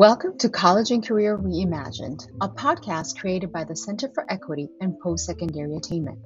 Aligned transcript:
Welcome 0.00 0.38
to 0.38 0.48
College 0.48 0.92
and 0.92 1.06
Career 1.06 1.36
Reimagined, 1.36 2.26
a 2.40 2.48
podcast 2.48 3.20
created 3.20 3.52
by 3.52 3.64
the 3.64 3.76
Center 3.76 4.08
for 4.08 4.24
Equity 4.32 4.70
and 4.80 4.98
Post 4.98 5.26
Secondary 5.26 5.76
Attainment. 5.76 6.18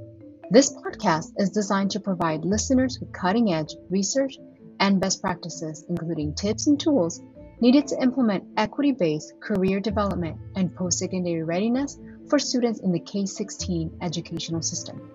This 0.49 0.73
podcast 0.73 1.33
is 1.39 1.51
designed 1.51 1.91
to 1.91 1.99
provide 1.99 2.45
listeners 2.45 3.01
with 3.01 3.13
cutting 3.13 3.53
edge 3.53 3.75
research 3.91 4.39
and 4.79 5.01
best 5.01 5.21
practices, 5.21 5.85
including 5.89 6.37
tips 6.37 6.69
and 6.69 6.79
tools 6.79 7.21
needed 7.61 7.89
to 7.89 8.01
implement 8.01 8.45
equity 8.57 8.93
based 8.93 9.33
career 9.41 9.81
development 9.81 10.39
and 10.55 10.73
post 10.77 11.01
secondary 11.01 11.43
readiness 11.43 11.99
for 12.29 12.39
students 12.39 12.79
in 12.79 12.93
the 12.93 13.01
K 13.01 13.27
16 13.27 13.99
educational 14.01 14.63
system. 14.63 15.11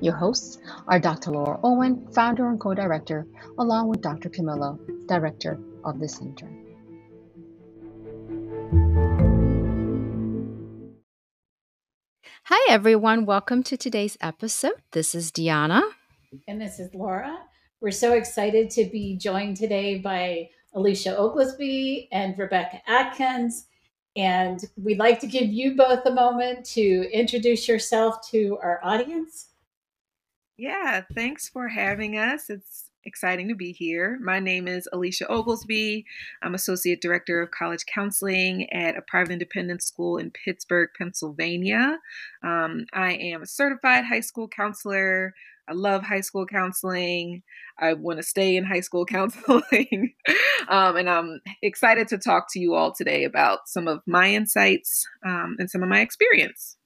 Your 0.00 0.16
hosts 0.16 0.58
are 0.88 0.98
Dr. 0.98 1.30
Laura 1.30 1.60
Owen, 1.62 2.08
founder 2.12 2.48
and 2.48 2.58
co 2.58 2.74
director, 2.74 3.28
along 3.60 3.86
with 3.86 4.02
Dr. 4.02 4.28
Camillo, 4.28 4.80
director 5.06 5.60
of 5.84 6.00
the 6.00 6.08
center. 6.08 6.48
Hi, 12.54 12.70
everyone. 12.70 13.24
Welcome 13.24 13.62
to 13.62 13.78
today's 13.78 14.18
episode. 14.20 14.74
This 14.92 15.14
is 15.14 15.32
Deanna. 15.32 15.80
And 16.46 16.60
this 16.60 16.78
is 16.78 16.92
Laura. 16.92 17.38
We're 17.80 17.92
so 17.92 18.12
excited 18.12 18.68
to 18.72 18.84
be 18.84 19.16
joined 19.16 19.56
today 19.56 19.96
by 19.96 20.50
Alicia 20.74 21.16
Oglesby 21.16 22.10
and 22.12 22.38
Rebecca 22.38 22.82
Atkins. 22.86 23.68
And 24.16 24.62
we'd 24.76 24.98
like 24.98 25.18
to 25.20 25.26
give 25.26 25.48
you 25.48 25.76
both 25.76 26.04
a 26.04 26.10
moment 26.10 26.66
to 26.74 27.10
introduce 27.10 27.66
yourself 27.66 28.16
to 28.32 28.58
our 28.62 28.80
audience. 28.84 29.46
Yeah, 30.58 31.04
thanks 31.14 31.48
for 31.48 31.68
having 31.68 32.18
us. 32.18 32.50
It's 32.50 32.90
exciting 33.04 33.48
to 33.48 33.54
be 33.54 33.72
here. 33.72 34.18
My 34.22 34.38
name 34.38 34.68
is 34.68 34.88
Alicia 34.92 35.28
Oglesby. 35.28 36.04
I'm 36.42 36.54
Associate 36.54 37.00
Director 37.00 37.42
of 37.42 37.50
College 37.50 37.84
Counseling 37.86 38.72
at 38.72 38.96
a 38.96 39.02
private 39.02 39.32
independent 39.32 39.82
school 39.82 40.18
in 40.18 40.30
Pittsburgh, 40.30 40.90
Pennsylvania. 40.96 41.98
Um, 42.44 42.86
I 42.92 43.14
am 43.14 43.42
a 43.42 43.46
certified 43.46 44.04
high 44.04 44.20
school 44.20 44.48
counselor. 44.48 45.34
I 45.68 45.72
love 45.72 46.02
high 46.02 46.20
school 46.20 46.46
counseling. 46.46 47.42
I 47.78 47.94
want 47.94 48.18
to 48.18 48.22
stay 48.22 48.56
in 48.56 48.64
high 48.64 48.80
school 48.80 49.04
counseling. 49.06 50.14
um, 50.68 50.96
and 50.96 51.08
I'm 51.08 51.40
excited 51.62 52.08
to 52.08 52.18
talk 52.18 52.46
to 52.52 52.60
you 52.60 52.74
all 52.74 52.92
today 52.92 53.24
about 53.24 53.68
some 53.68 53.88
of 53.88 54.00
my 54.06 54.32
insights 54.32 55.06
um, 55.26 55.56
and 55.58 55.70
some 55.70 55.82
of 55.82 55.88
my 55.88 56.00
experience. 56.00 56.76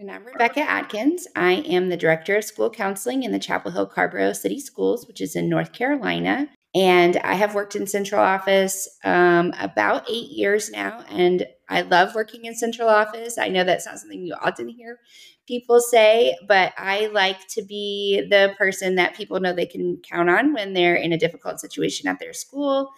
And 0.00 0.10
I'm 0.10 0.24
Rebecca 0.24 0.60
Atkins. 0.60 1.28
I 1.36 1.56
am 1.56 1.90
the 1.90 1.96
Director 1.96 2.34
of 2.38 2.44
School 2.44 2.70
Counseling 2.70 3.22
in 3.22 3.32
the 3.32 3.38
Chapel 3.38 3.70
Hill 3.70 3.84
Carrboro 3.84 4.32
City 4.32 4.58
Schools, 4.58 5.06
which 5.06 5.20
is 5.20 5.36
in 5.36 5.50
North 5.50 5.74
Carolina. 5.74 6.48
And 6.74 7.18
I 7.18 7.34
have 7.34 7.54
worked 7.54 7.76
in 7.76 7.86
central 7.86 8.22
office 8.22 8.88
um, 9.04 9.52
about 9.60 10.08
eight 10.08 10.30
years 10.30 10.70
now. 10.70 11.04
And 11.10 11.46
I 11.68 11.82
love 11.82 12.14
working 12.14 12.46
in 12.46 12.54
central 12.54 12.88
office. 12.88 13.36
I 13.36 13.48
know 13.48 13.62
that's 13.62 13.84
not 13.84 13.98
something 13.98 14.24
you 14.24 14.34
often 14.40 14.70
hear 14.70 15.00
people 15.46 15.80
say, 15.80 16.34
but 16.48 16.72
I 16.78 17.08
like 17.08 17.46
to 17.48 17.62
be 17.62 18.26
the 18.30 18.54
person 18.56 18.94
that 18.94 19.14
people 19.14 19.38
know 19.38 19.52
they 19.52 19.66
can 19.66 19.98
count 19.98 20.30
on 20.30 20.54
when 20.54 20.72
they're 20.72 20.96
in 20.96 21.12
a 21.12 21.18
difficult 21.18 21.60
situation 21.60 22.08
at 22.08 22.18
their 22.18 22.32
school. 22.32 22.90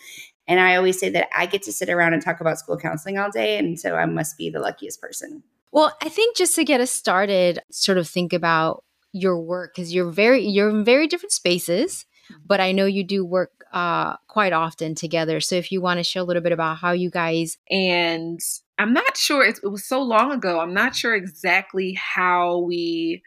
And 0.47 0.61
I 0.61 0.77
always 0.77 1.01
say 1.01 1.09
that 1.11 1.31
I 1.37 1.47
get 1.47 1.63
to 1.63 1.73
sit 1.73 1.89
around 1.89 2.13
and 2.13 2.23
talk 2.23 2.41
about 2.41 2.61
school 2.61 2.79
counseling 2.79 3.19
all 3.19 3.31
day. 3.33 3.59
And 3.59 3.81
so 3.81 3.97
I 3.97 4.07
must 4.07 4.39
be 4.39 4.51
the 4.51 4.61
luckiest 4.61 5.01
person. 5.01 5.43
Well, 5.73 5.97
I 6.03 6.09
think 6.09 6.37
just 6.37 6.55
to 6.57 6.65
get 6.65 6.81
us 6.81 6.91
started, 6.91 7.61
sort 7.71 7.99
of 7.99 8.07
think 8.07 8.33
about 8.33 8.85
your 9.13 9.39
work 9.41 9.75
because 9.75 9.93
you're 9.93 10.11
very 10.11 10.45
you're 10.47 10.71
in 10.71 10.85
very 10.85 11.07
different 11.07 11.33
spaces, 11.33 12.05
mm-hmm. 12.31 12.43
but 12.47 12.61
I 12.61 12.73
know 12.73 12.87
you 12.87 13.05
do 13.05 13.25
work 13.25 13.65
uh, 13.73 14.17
quite 14.29 14.53
often 14.53 14.95
together. 14.95 15.41
So 15.41 15.55
if 15.55 15.73
you 15.73 15.81
want 15.81 15.99
to 15.99 16.05
share 16.05 16.23
a 16.23 16.25
little 16.25 16.43
bit 16.43 16.53
about 16.53 16.79
how 16.79 16.93
you 16.93 17.11
guys 17.11 17.57
and 17.71 18.39
I'm 18.79 18.93
not 18.93 19.17
sure 19.17 19.45
it, 19.45 19.61
it 19.63 19.69
was 19.69 19.87
so 19.87 20.03
long 20.03 20.33
ago. 20.33 20.61
I'm 20.61 20.75
not 20.75 20.95
sure 20.95 21.15
exactly 21.15 21.93
how 21.93 22.59
we 22.59 23.23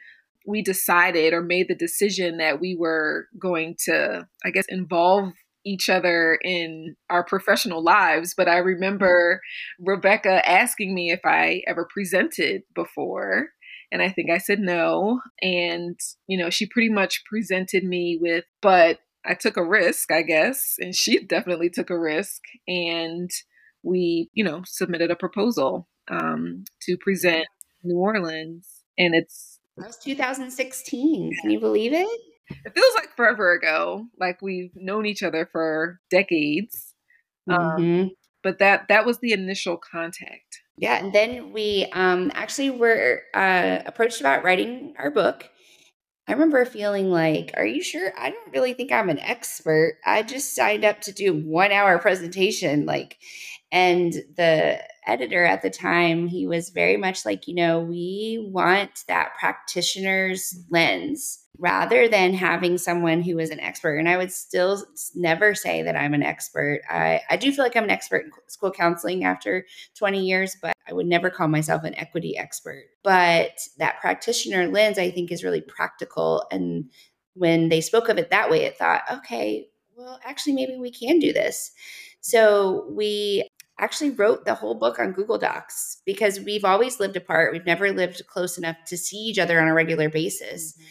we 0.45 0.61
decided 0.61 1.33
or 1.33 1.41
made 1.41 1.67
the 1.67 1.75
decision 1.75 2.37
that 2.37 2.59
we 2.61 2.75
were 2.75 3.27
going 3.39 3.75
to, 3.85 4.27
I 4.43 4.51
guess, 4.51 4.65
involve 4.69 5.33
each 5.65 5.89
other 5.89 6.37
in 6.43 6.95
our 7.09 7.23
professional 7.23 7.83
lives, 7.83 8.33
but 8.35 8.47
I 8.47 8.57
remember 8.57 9.41
Rebecca 9.79 10.47
asking 10.47 10.93
me 10.93 11.11
if 11.11 11.21
I 11.25 11.63
ever 11.67 11.87
presented 11.91 12.63
before. 12.73 13.49
And 13.91 14.01
I 14.01 14.09
think 14.09 14.29
I 14.29 14.37
said 14.37 14.59
no. 14.59 15.21
And, 15.41 15.99
you 16.27 16.37
know, 16.37 16.49
she 16.49 16.67
pretty 16.67 16.89
much 16.89 17.23
presented 17.25 17.83
me 17.83 18.17
with, 18.21 18.45
but 18.61 18.99
I 19.25 19.33
took 19.33 19.57
a 19.57 19.65
risk, 19.65 20.11
I 20.11 20.21
guess. 20.21 20.75
And 20.79 20.95
she 20.95 21.23
definitely 21.23 21.69
took 21.69 21.89
a 21.89 21.99
risk. 21.99 22.41
And 22.67 23.29
we, 23.83 24.29
you 24.33 24.43
know, 24.43 24.61
submitted 24.65 25.11
a 25.11 25.15
proposal 25.15 25.87
um, 26.09 26.65
to 26.83 26.97
present 26.97 27.47
New 27.83 27.97
Orleans. 27.97 28.83
And 28.97 29.15
it's. 29.15 29.59
That 29.77 29.87
was 29.87 29.97
2016. 29.97 31.31
Can 31.41 31.51
you 31.51 31.59
believe 31.59 31.93
it? 31.93 32.34
It 32.49 32.73
feels 32.73 32.95
like 32.95 33.15
forever 33.15 33.53
ago 33.53 34.05
like 34.19 34.41
we've 34.41 34.71
known 34.75 35.05
each 35.05 35.23
other 35.23 35.47
for 35.51 35.99
decades 36.09 36.93
um, 37.49 37.57
mm-hmm. 37.59 38.01
um, 38.01 38.11
but 38.43 38.59
that 38.59 38.87
that 38.89 39.05
was 39.05 39.19
the 39.19 39.33
initial 39.33 39.77
contact. 39.77 40.61
Yeah 40.77 40.95
and 40.95 41.13
then 41.13 41.51
we 41.51 41.87
um, 41.93 42.31
actually 42.35 42.69
were 42.69 43.23
uh, 43.33 43.79
approached 43.85 44.19
about 44.19 44.43
writing 44.43 44.93
our 44.97 45.11
book. 45.11 45.49
I 46.27 46.33
remember 46.33 46.65
feeling 46.65 47.11
like 47.11 47.51
are 47.55 47.65
you 47.65 47.83
sure? 47.83 48.11
I 48.17 48.31
don't 48.31 48.53
really 48.53 48.73
think 48.73 48.91
i'm 48.91 49.09
an 49.09 49.19
expert. 49.19 49.97
I 50.05 50.23
just 50.23 50.55
signed 50.55 50.85
up 50.85 51.01
to 51.01 51.11
do 51.11 51.33
one 51.33 51.71
hour 51.71 51.97
presentation 51.99 52.85
like 52.85 53.17
and 53.71 54.13
the 54.13 54.79
editor 55.07 55.45
at 55.45 55.61
the 55.61 55.69
time 55.69 56.27
he 56.27 56.47
was 56.47 56.69
very 56.69 56.97
much 56.97 57.25
like 57.25 57.47
you 57.47 57.55
know 57.55 57.79
we 57.79 58.49
want 58.51 59.03
that 59.07 59.33
practitioner's 59.39 60.55
lens 60.69 61.45
rather 61.59 62.07
than 62.07 62.33
having 62.33 62.77
someone 62.77 63.21
who 63.21 63.39
is 63.39 63.49
an 63.49 63.59
expert. 63.59 63.97
And 63.97 64.09
I 64.09 64.17
would 64.17 64.31
still 64.31 64.83
never 65.13 65.55
say 65.55 65.81
that 65.83 65.95
I'm 65.95 66.13
an 66.13 66.23
expert. 66.23 66.81
I, 66.89 67.21
I 67.29 67.37
do 67.37 67.51
feel 67.51 67.63
like 67.63 67.75
I'm 67.75 67.85
an 67.85 67.91
expert 67.91 68.25
in 68.25 68.31
school 68.47 68.71
counseling 68.71 69.23
after 69.23 69.65
20 69.95 70.25
years, 70.25 70.57
but 70.61 70.73
I 70.87 70.93
would 70.93 71.07
never 71.07 71.29
call 71.29 71.47
myself 71.47 71.83
an 71.83 71.95
equity 71.95 72.37
expert. 72.37 72.85
But 73.03 73.59
that 73.77 73.99
practitioner 74.01 74.67
lens, 74.67 74.97
I 74.97 75.11
think, 75.11 75.31
is 75.31 75.43
really 75.43 75.61
practical. 75.61 76.45
And 76.51 76.89
when 77.33 77.69
they 77.69 77.81
spoke 77.81 78.09
of 78.09 78.17
it 78.17 78.29
that 78.29 78.49
way, 78.49 78.63
it 78.63 78.77
thought, 78.77 79.03
okay, 79.11 79.67
well, 79.95 80.19
actually, 80.25 80.53
maybe 80.53 80.77
we 80.77 80.91
can 80.91 81.19
do 81.19 81.31
this. 81.31 81.71
So 82.19 82.87
we 82.89 83.47
actually 83.79 84.11
wrote 84.11 84.45
the 84.45 84.55
whole 84.55 84.75
book 84.75 84.99
on 84.99 85.11
Google 85.11 85.37
Docs 85.37 86.01
because 86.05 86.39
we've 86.39 86.65
always 86.65 86.99
lived 86.99 87.17
apart. 87.17 87.51
We've 87.51 87.65
never 87.65 87.91
lived 87.91 88.25
close 88.27 88.57
enough 88.57 88.77
to 88.87 88.97
see 88.97 89.17
each 89.17 89.39
other 89.39 89.59
on 89.59 89.67
a 89.67 89.73
regular 89.73 90.09
basis. 90.09 90.73
Mm-hmm. 90.73 90.85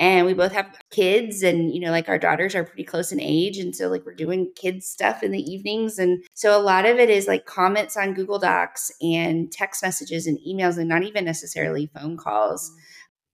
And 0.00 0.24
we 0.24 0.32
both 0.32 0.52
have 0.52 0.74
kids 0.90 1.42
and 1.42 1.74
you 1.74 1.80
know 1.80 1.90
like 1.90 2.08
our 2.08 2.18
daughters 2.18 2.54
are 2.54 2.64
pretty 2.64 2.84
close 2.84 3.12
in 3.12 3.20
age. 3.20 3.58
And 3.58 3.76
so 3.76 3.88
like 3.88 4.06
we're 4.06 4.14
doing 4.14 4.50
kids 4.56 4.86
stuff 4.86 5.22
in 5.22 5.30
the 5.30 5.42
evenings. 5.42 5.98
And 5.98 6.24
so 6.32 6.58
a 6.58 6.62
lot 6.62 6.86
of 6.86 6.98
it 6.98 7.10
is 7.10 7.28
like 7.28 7.44
comments 7.44 7.98
on 7.98 8.14
google 8.14 8.38
docs 8.38 8.90
and 9.02 9.52
text 9.52 9.82
messages 9.82 10.26
and 10.26 10.38
emails 10.38 10.78
and 10.78 10.88
not 10.88 11.02
even 11.02 11.26
necessarily 11.26 11.90
phone 11.94 12.16
calls 12.16 12.72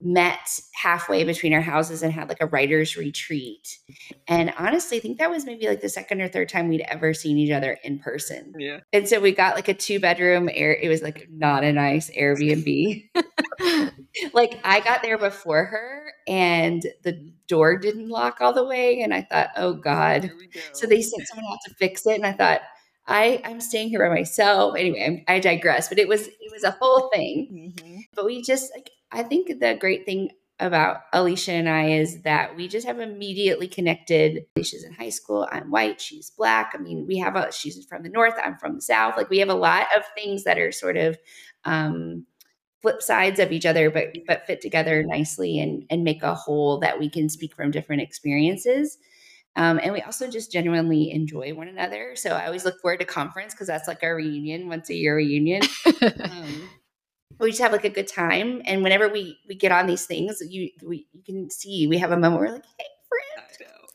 met 0.01 0.61
halfway 0.75 1.25
between 1.25 1.55
our 1.55 1.61
houses 1.63 2.03
and 2.03 2.13
had 2.13 2.29
like 2.29 2.41
a 2.41 2.47
writer's 2.47 2.97
retreat. 2.97 3.79
And 4.29 4.53
honestly, 4.59 4.99
I 4.99 5.01
think 5.01 5.19
that 5.19 5.31
was 5.31 5.47
maybe 5.47 5.67
like 5.67 5.81
the 5.81 5.89
second 5.89 6.21
or 6.21 6.29
third 6.29 6.51
time 6.51 6.69
we'd 6.69 6.85
ever 6.89 7.15
seen 7.15 7.39
each 7.39 7.51
other 7.51 7.79
in 7.83 7.99
person. 7.99 8.53
Yeah. 8.59 8.81
And 8.93 9.09
so 9.09 9.21
we 9.21 9.33
got 9.33 9.55
like 9.55 9.69
a 9.69 9.75
two 9.75 9.99
bedroom 9.99 10.51
air 10.53 10.75
it 10.75 10.89
was 10.89 11.03
like 11.03 11.29
not 11.31 11.65
a 11.65 11.73
nice 11.73 12.11
Airbnb. 12.11 13.09
like 14.35 14.61
I 14.65 14.81
got 14.81 15.03
there 15.03 15.19
before 15.19 15.65
her 15.65 16.13
and 16.29 16.83
the 17.03 17.33
door 17.49 17.79
didn't 17.79 18.09
lock 18.09 18.41
all 18.41 18.53
the 18.53 18.65
way 18.65 19.01
and 19.01 19.15
I 19.15 19.23
thought, 19.23 19.51
"Oh 19.57 19.73
god." 19.73 20.31
Go. 20.53 20.61
So 20.73 20.87
they 20.87 21.01
sent 21.01 21.27
someone 21.29 21.51
out 21.51 21.59
to 21.67 21.75
fix 21.75 22.07
it 22.07 22.17
and 22.17 22.27
I 22.27 22.33
thought, 22.33 22.61
I, 23.09 23.41
I'm 23.45 23.61
staying 23.61 23.91
here 23.91 24.01
by 24.01 24.13
myself. 24.13 24.75
Anyway, 24.77 25.25
I 25.29 25.39
digress, 25.39 25.89
but 25.89 25.99
it 25.99 26.09
was 26.09 26.27
it 26.27 26.53
was 26.53 26.65
a 26.65 26.73
whole 26.73 27.09
thing. 27.13 27.75
Mm-hmm. 27.81 28.01
But 28.15 28.25
we 28.25 28.43
just 28.43 28.73
like 28.75 28.91
I 29.17 29.23
think 29.23 29.61
the 29.61 29.77
great 29.81 30.05
thing 30.05 30.31
about 30.61 30.99
Alicia 31.13 31.53
and 31.53 31.69
I 31.69 31.91
is 31.91 32.23
that 32.23 32.55
we 32.55 32.69
just 32.69 32.87
have 32.87 33.01
immediately 33.01 33.67
connected. 33.67 34.45
Alicia's 34.57 34.85
in 34.85 34.93
high 34.93 35.09
school. 35.09 35.49
I'm 35.51 35.71
white. 35.71 36.01
She's 36.01 36.31
black. 36.31 36.73
I 36.75 36.79
mean, 36.79 37.07
we 37.07 37.19
have 37.19 37.35
a, 37.35 37.51
she's 37.51 37.83
from 37.87 38.03
the 38.03 38.11
North. 38.11 38.35
I'm 38.43 38.57
from 38.59 38.77
the 38.77 38.83
South. 38.83 39.17
Like 39.17 39.31
we 39.31 39.39
have 39.39 39.49
a 39.49 39.55
lot 39.55 39.87
of 39.97 40.05
things 40.15 40.45
that 40.45 40.59
are 40.59 40.71
sort 40.71 40.97
of, 40.97 41.19
um, 41.65 42.27
flip 42.83 43.03
sides 43.03 43.41
of 43.41 43.53
each 43.53 43.67
other, 43.67 43.91
but, 43.91 44.15
but 44.27 44.47
fit 44.47 44.61
together 44.61 45.03
nicely 45.03 45.59
and, 45.59 45.85
and 45.91 46.05
make 46.05 46.23
a 46.23 46.35
whole 46.35 46.79
that 46.81 46.99
we 46.99 47.09
can 47.09 47.29
speak 47.29 47.55
from 47.55 47.71
different 47.71 48.03
experiences. 48.03 48.99
Um, 49.57 49.81
and 49.83 49.95
we 49.95 50.03
also 50.03 50.31
just 50.31 50.53
genuinely 50.53 51.11
enjoy 51.11 51.55
one 51.55 51.69
another. 51.69 52.15
So 52.17 52.31
I 52.31 52.47
always 52.47 52.67
look 52.67 52.79
forward 52.81 53.01
to 53.01 53.07
conference 53.07 53.55
because 53.55 53.67
that's 53.67 53.89
like 53.89 54.03
our 54.03 54.15
reunion, 54.15 54.69
once 54.69 54.91
a 54.91 54.95
year 54.95 55.17
reunion. 55.17 55.63
um, 56.03 56.69
we 57.39 57.51
just 57.51 57.63
have 57.63 57.73
like 57.73 57.85
a 57.85 57.91
good 57.91 58.09
time. 58.09 58.63
And 58.65 58.83
whenever 58.83 59.09
we 59.09 59.39
we 59.49 59.55
get 59.55 59.73
on 59.73 59.87
these 59.87 60.07
things, 60.07 60.41
you 60.49 60.71
we 60.83 61.07
you 61.13 61.23
can 61.23 61.51
see 61.51 61.87
we 61.87 61.99
have 61.99 62.13
a 62.13 62.17
moment 62.17 62.41
where 62.41 62.49
we're 62.49 62.55
like, 62.57 62.65
hey, 62.79 62.87
friend. 63.09 63.47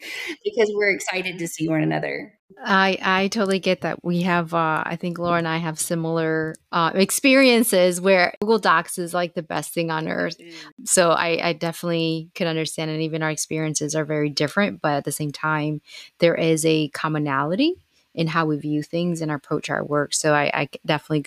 because 0.43 0.71
we're 0.73 0.91
excited 0.91 1.38
to 1.39 1.47
see 1.47 1.67
one 1.67 1.81
another. 1.81 2.33
I 2.63 2.97
I 3.01 3.27
totally 3.29 3.59
get 3.59 3.81
that. 3.81 4.03
We 4.03 4.21
have 4.23 4.53
uh 4.53 4.83
I 4.85 4.95
think 4.95 5.17
Laura 5.17 5.38
and 5.38 5.47
I 5.47 5.57
have 5.57 5.79
similar 5.79 6.55
uh 6.71 6.91
experiences 6.93 8.01
where 8.01 8.33
Google 8.41 8.59
Docs 8.59 8.97
is 8.97 9.13
like 9.13 9.33
the 9.33 9.43
best 9.43 9.73
thing 9.73 9.89
on 9.89 10.07
earth. 10.07 10.38
So 10.85 11.11
I 11.11 11.49
I 11.49 11.53
definitely 11.53 12.29
could 12.35 12.47
understand 12.47 12.91
and 12.91 13.01
even 13.01 13.23
our 13.23 13.31
experiences 13.31 13.95
are 13.95 14.05
very 14.05 14.29
different, 14.29 14.81
but 14.81 14.93
at 14.93 15.05
the 15.05 15.11
same 15.11 15.31
time 15.31 15.81
there 16.19 16.35
is 16.35 16.65
a 16.65 16.89
commonality 16.89 17.75
in 18.13 18.27
how 18.27 18.45
we 18.45 18.57
view 18.57 18.83
things 18.83 19.21
and 19.21 19.31
approach 19.31 19.69
our 19.69 19.83
work. 19.83 20.13
So 20.13 20.33
I, 20.33 20.51
I 20.53 20.69
definitely 20.85 21.25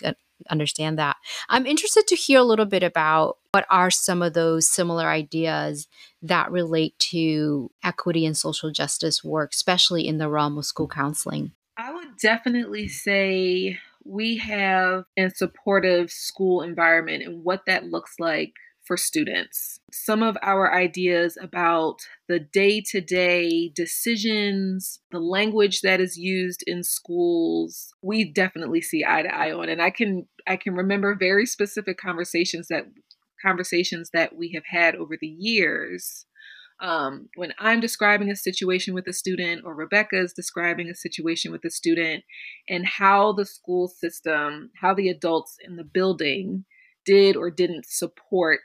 understand 0.51 0.99
that. 0.99 1.17
I'm 1.49 1.67
interested 1.67 2.07
to 2.09 2.17
hear 2.17 2.39
a 2.39 2.45
little 2.45 2.67
bit 2.67 2.83
about 2.83 3.39
what 3.53 3.67
are 3.71 3.91
some 3.91 4.23
of 4.23 4.35
those 4.35 4.69
similar 4.69 5.09
ideas 5.09 5.89
that 6.23 6.51
relate 6.51 6.99
to 6.99 7.71
equity 7.83 8.27
and 8.27 8.37
social 8.37 8.71
justice 8.71 9.23
work, 9.23 9.53
especially 9.53 10.07
in 10.07 10.19
the 10.19 10.29
realm 10.29 10.59
of 10.59 10.65
school 10.65 10.89
counseling. 10.89 11.53
I 11.77 11.93
would 11.93 12.17
definitely 12.21 12.89
say 12.89 13.79
we 14.05 14.39
have 14.39 15.05
a 15.17 15.31
supportive 15.31 16.11
school 16.11 16.63
environment 16.63 17.25
and 17.25 17.43
what 17.43 17.67
that 17.67 17.85
looks 17.85 18.17
like 18.19 18.53
for 18.87 18.97
students. 18.97 19.81
Some 19.93 20.23
of 20.23 20.37
our 20.43 20.73
ideas 20.73 21.39
about 21.41 22.01
the 22.29 22.39
day 22.39 22.83
to 22.91 23.01
day 23.01 23.71
decisions, 23.75 25.01
the 25.11 25.21
language 25.21 25.81
that 25.81 26.01
is 26.01 26.17
used 26.17 26.63
in 26.67 26.83
schools, 26.83 27.95
we 28.03 28.25
definitely 28.25 28.81
see 28.81 29.05
eye 29.07 29.23
to 29.23 29.35
eye 29.35 29.53
on. 29.53 29.69
And 29.69 29.81
I 29.81 29.91
can 29.91 30.27
I 30.47 30.57
can 30.57 30.75
remember 30.75 31.15
very 31.15 31.47
specific 31.47 31.99
conversations 31.99 32.69
that 32.69 32.87
conversations 33.45 34.11
that 34.13 34.37
we 34.37 34.53
have 34.55 34.65
had 34.67 34.95
over 34.95 35.17
the 35.21 35.27
years. 35.27 36.27
Um, 36.81 37.29
when 37.37 37.55
I'm 37.59 37.81
describing 37.81 38.31
a 38.31 38.37
situation 38.37 38.95
with 38.95 39.07
a 39.07 39.13
student, 39.13 39.63
or 39.65 39.75
Rebecca 39.75 40.19
is 40.21 40.33
describing 40.33 40.89
a 40.89 40.95
situation 40.95 41.53
with 41.53 41.65
a 41.65 41.71
student, 41.71 42.25
and 42.69 42.85
how 42.85 43.33
the 43.33 43.47
school 43.47 43.87
system, 43.87 44.71
how 44.81 44.93
the 44.93 45.09
adults 45.09 45.57
in 45.65 45.77
the 45.77 45.85
building 45.85 46.65
did 47.05 47.37
or 47.37 47.51
didn't 47.51 47.87
support 47.87 48.61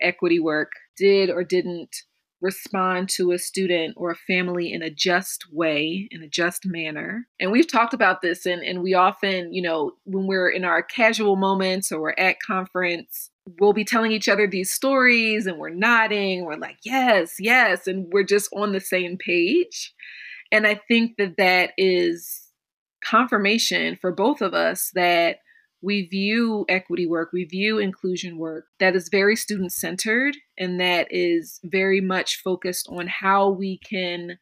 equity 0.00 0.38
work, 0.38 0.72
did 0.96 1.30
or 1.30 1.44
didn't 1.44 1.96
respond 2.40 3.08
to 3.08 3.32
a 3.32 3.38
student 3.38 3.94
or 3.96 4.10
a 4.10 4.16
family 4.16 4.72
in 4.72 4.82
a 4.82 4.90
just 4.90 5.44
way, 5.50 6.06
in 6.10 6.22
a 6.22 6.28
just 6.28 6.66
manner. 6.66 7.26
And 7.40 7.50
we've 7.50 7.70
talked 7.70 7.94
about 7.94 8.20
this, 8.20 8.44
and, 8.44 8.62
and 8.62 8.82
we 8.82 8.94
often, 8.94 9.52
you 9.52 9.62
know, 9.62 9.92
when 10.04 10.26
we're 10.26 10.50
in 10.50 10.64
our 10.64 10.82
casual 10.82 11.36
moments 11.36 11.90
or 11.90 12.00
we're 12.00 12.14
at 12.18 12.36
conference, 12.46 13.30
we'll 13.58 13.72
be 13.72 13.84
telling 13.84 14.12
each 14.12 14.28
other 14.28 14.46
these 14.46 14.70
stories 14.70 15.46
and 15.46 15.58
we're 15.58 15.70
nodding, 15.70 16.44
we're 16.44 16.56
like, 16.56 16.78
yes, 16.84 17.36
yes, 17.38 17.86
and 17.86 18.12
we're 18.12 18.24
just 18.24 18.50
on 18.54 18.72
the 18.72 18.80
same 18.80 19.16
page. 19.16 19.94
And 20.52 20.66
I 20.66 20.74
think 20.74 21.16
that 21.16 21.36
that 21.38 21.72
is 21.78 22.42
confirmation 23.02 23.96
for 23.96 24.12
both 24.12 24.42
of 24.42 24.52
us 24.52 24.90
that 24.94 25.38
we 25.86 26.08
view 26.08 26.66
equity 26.68 27.06
work, 27.06 27.30
we 27.32 27.44
view 27.44 27.78
inclusion 27.78 28.38
work 28.38 28.66
that 28.80 28.96
is 28.96 29.08
very 29.08 29.36
student 29.36 29.72
centered 29.72 30.36
and 30.58 30.80
that 30.80 31.06
is 31.10 31.60
very 31.62 32.00
much 32.00 32.42
focused 32.42 32.88
on 32.90 33.06
how 33.06 33.48
we 33.48 33.78
can 33.78 34.36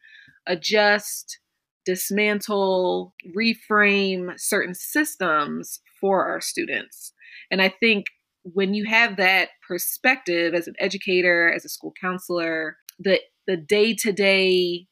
adjust, 0.46 1.38
dismantle, 1.84 3.12
reframe 3.36 4.32
certain 4.40 4.74
systems 4.74 5.80
for 6.00 6.24
our 6.24 6.40
students. 6.40 7.12
And 7.50 7.60
I 7.60 7.68
think 7.68 8.06
when 8.42 8.72
you 8.72 8.86
have 8.86 9.18
that 9.18 9.50
perspective 9.68 10.54
as 10.54 10.66
an 10.66 10.74
educator, 10.78 11.52
as 11.54 11.66
a 11.66 11.68
school 11.68 11.92
counselor, 12.00 12.78
the 12.98 13.20
the 13.46 13.58
day-to-day 13.58 14.86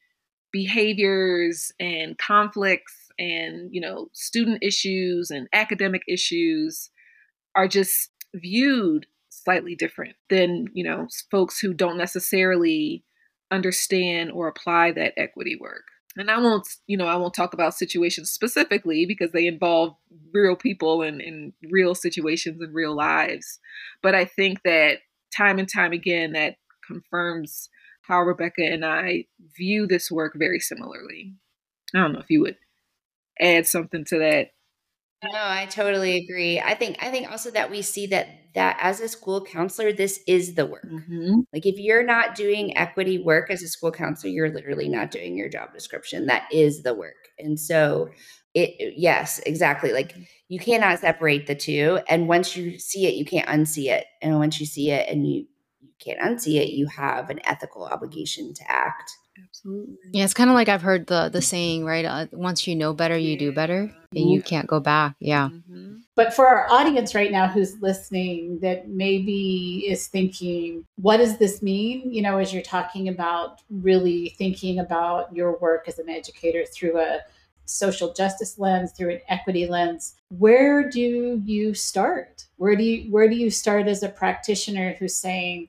behaviors 0.53 1.73
and 1.81 2.19
conflicts 2.19 3.02
and 3.19 3.69
you 3.73 3.81
know 3.81 4.09
student 4.13 4.63
issues 4.63 5.31
and 5.31 5.49
academic 5.53 6.03
issues 6.09 6.91
are 7.55 7.69
just 7.69 8.11
viewed 8.35 9.07
slightly 9.29 9.75
different 9.75 10.15
than 10.31 10.67
you 10.75 10.85
know 10.85 11.07
folks 11.31 11.59
who 11.59 11.73
don't 11.73 11.99
necessarily 11.99 13.05
understand 13.51 14.31
or 14.33 14.49
apply 14.49 14.93
that 14.93 15.13
equity 15.17 15.57
work. 15.61 15.85
And 16.17 16.31
i 16.31 16.39
won't 16.39 16.67
you 16.87 16.97
know 16.97 17.07
i 17.07 17.17
won't 17.17 17.35
talk 17.35 17.55
about 17.55 17.75
situations 17.75 18.31
specifically 18.31 19.07
because 19.07 19.33
they 19.33 19.47
involve 19.47 19.95
real 20.33 20.57
people 20.57 21.03
and, 21.03 21.53
real 21.71 21.95
situations 21.95 22.61
and 22.61 22.75
real 22.75 22.95
lives. 22.95 23.59
But 24.03 24.15
i 24.15 24.25
think 24.25 24.63
that 24.65 24.99
time 25.35 25.59
and 25.59 25.69
time 25.69 25.93
again 25.93 26.33
that 26.33 26.57
confirms 26.87 27.71
how 28.03 28.21
rebecca 28.21 28.63
and 28.65 28.85
i 28.85 29.25
view 29.57 29.87
this 29.87 30.11
work 30.11 30.35
very 30.37 30.61
similarly. 30.61 31.35
I 31.95 32.01
don't 32.01 32.13
know 32.13 32.21
if 32.21 32.31
you 32.31 32.41
would 32.43 32.57
add 33.41 33.67
something 33.67 34.05
to 34.07 34.19
that. 34.19 34.49
No, 35.25 35.31
I 35.35 35.67
totally 35.67 36.17
agree. 36.17 36.61
I 36.61 36.75
think 36.75 36.99
I 37.01 37.11
think 37.11 37.31
also 37.31 37.51
that 37.53 37.71
we 37.71 37.83
see 37.83 38.07
that 38.09 38.27
that 38.55 38.77
as 38.81 39.01
a 39.01 39.09
school 39.09 39.45
counselor, 39.45 39.93
this 39.93 40.21
is 40.27 40.55
the 40.55 40.67
work. 40.67 40.85
Mm-hmm. 40.85 41.41
Like 41.53 41.65
if 41.65 41.79
you're 41.79 42.03
not 42.03 42.35
doing 42.35 42.77
equity 42.77 43.19
work 43.19 43.51
as 43.51 43.63
a 43.63 43.69
school 43.69 43.93
counselor, 43.93 44.33
you're 44.33 44.53
literally 44.53 44.89
not 44.89 45.11
doing 45.11 45.37
your 45.37 45.49
job 45.49 45.73
description. 45.73 46.27
That 46.27 46.49
is 46.53 46.83
the 46.83 46.95
work. 46.95 47.15
And 47.39 47.59
so 47.59 48.11
it 48.53 48.95
yes, 48.97 49.39
exactly. 49.47 49.93
Like 49.93 50.17
you 50.49 50.59
cannot 50.59 50.99
separate 50.99 51.47
the 51.47 51.55
two. 51.55 52.01
And 52.09 52.27
once 52.27 52.57
you 52.57 52.79
see 52.79 53.07
it, 53.07 53.15
you 53.15 53.25
can't 53.25 53.49
unsee 53.49 53.91
it. 53.91 54.07
And 54.21 54.39
once 54.39 54.59
you 54.59 54.67
see 54.67 54.91
it 54.91 55.09
and 55.09 55.27
you 55.27 55.47
you 55.81 55.91
can't 56.01 56.21
unsee 56.21 56.61
it, 56.61 56.71
you 56.71 56.89
have 56.89 57.31
an 57.31 57.39
ethical 57.45 57.85
obligation 57.85 58.53
to 58.55 58.71
act. 58.71 59.13
Absolutely. 59.43 59.97
Yeah, 60.13 60.25
it's 60.25 60.35
kind 60.35 60.51
of 60.51 60.55
like 60.55 60.69
I've 60.69 60.83
heard 60.83 61.07
the 61.07 61.29
the 61.31 61.41
saying, 61.41 61.85
right? 61.85 62.05
Uh, 62.05 62.27
once 62.33 62.67
you 62.67 62.77
know 62.77 62.93
better, 62.93 63.17
you 63.17 63.39
do 63.39 63.53
better, 63.53 63.93
and 64.15 64.31
you 64.31 64.43
can't 64.43 64.67
go 64.67 64.79
back. 64.79 65.15
Yeah. 65.21 65.49
Mm-hmm. 65.49 65.97
But 66.15 66.35
for 66.35 66.47
our 66.47 66.71
audience 66.71 67.15
right 67.15 67.33
now 67.33 67.49
who's 67.49 67.81
listening, 67.81 68.59
that 68.61 68.89
maybe 68.89 69.85
is 69.89 70.07
thinking, 70.09 70.85
what 70.97 71.17
does 71.17 71.39
this 71.39 71.63
mean? 71.63 72.13
You 72.13 72.21
know, 72.21 72.37
as 72.39 72.53
you're 72.53 72.63
talking 72.63 73.09
about 73.09 73.63
really 73.71 74.35
thinking 74.37 74.79
about 74.79 75.35
your 75.35 75.57
work 75.59 75.89
as 75.89 75.99
an 75.99 76.11
educator 76.11 76.65
through 76.67 76.99
a 77.01 77.21
social 77.65 78.13
justice 78.13 78.59
lens, 78.59 78.93
through 78.93 79.13
an 79.13 79.21
equity 79.29 79.67
lens, 79.67 80.17
where 80.29 80.89
do 80.89 81.41
you 81.45 81.73
start? 81.73 82.45
Where 82.57 82.77
do 82.77 82.83
you 82.83 83.11
where 83.11 83.29
do 83.29 83.35
you 83.35 83.51
start 83.51 83.87
as 83.89 84.03
a 84.03 84.11
practitioner 84.11 84.95
who's 84.99 85.15
saying, 85.15 85.69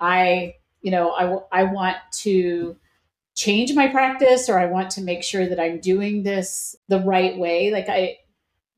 I, 0.00 0.54
you 0.80 0.90
know, 0.90 1.10
I 1.52 1.60
I 1.60 1.64
want 1.64 1.98
to 2.22 2.76
change 3.34 3.74
my 3.74 3.88
practice 3.88 4.48
or 4.48 4.58
I 4.58 4.66
want 4.66 4.90
to 4.90 5.02
make 5.02 5.22
sure 5.22 5.46
that 5.48 5.60
I'm 5.60 5.80
doing 5.80 6.22
this 6.22 6.76
the 6.88 7.00
right 7.00 7.36
way, 7.36 7.70
like 7.70 7.88
I 7.88 8.18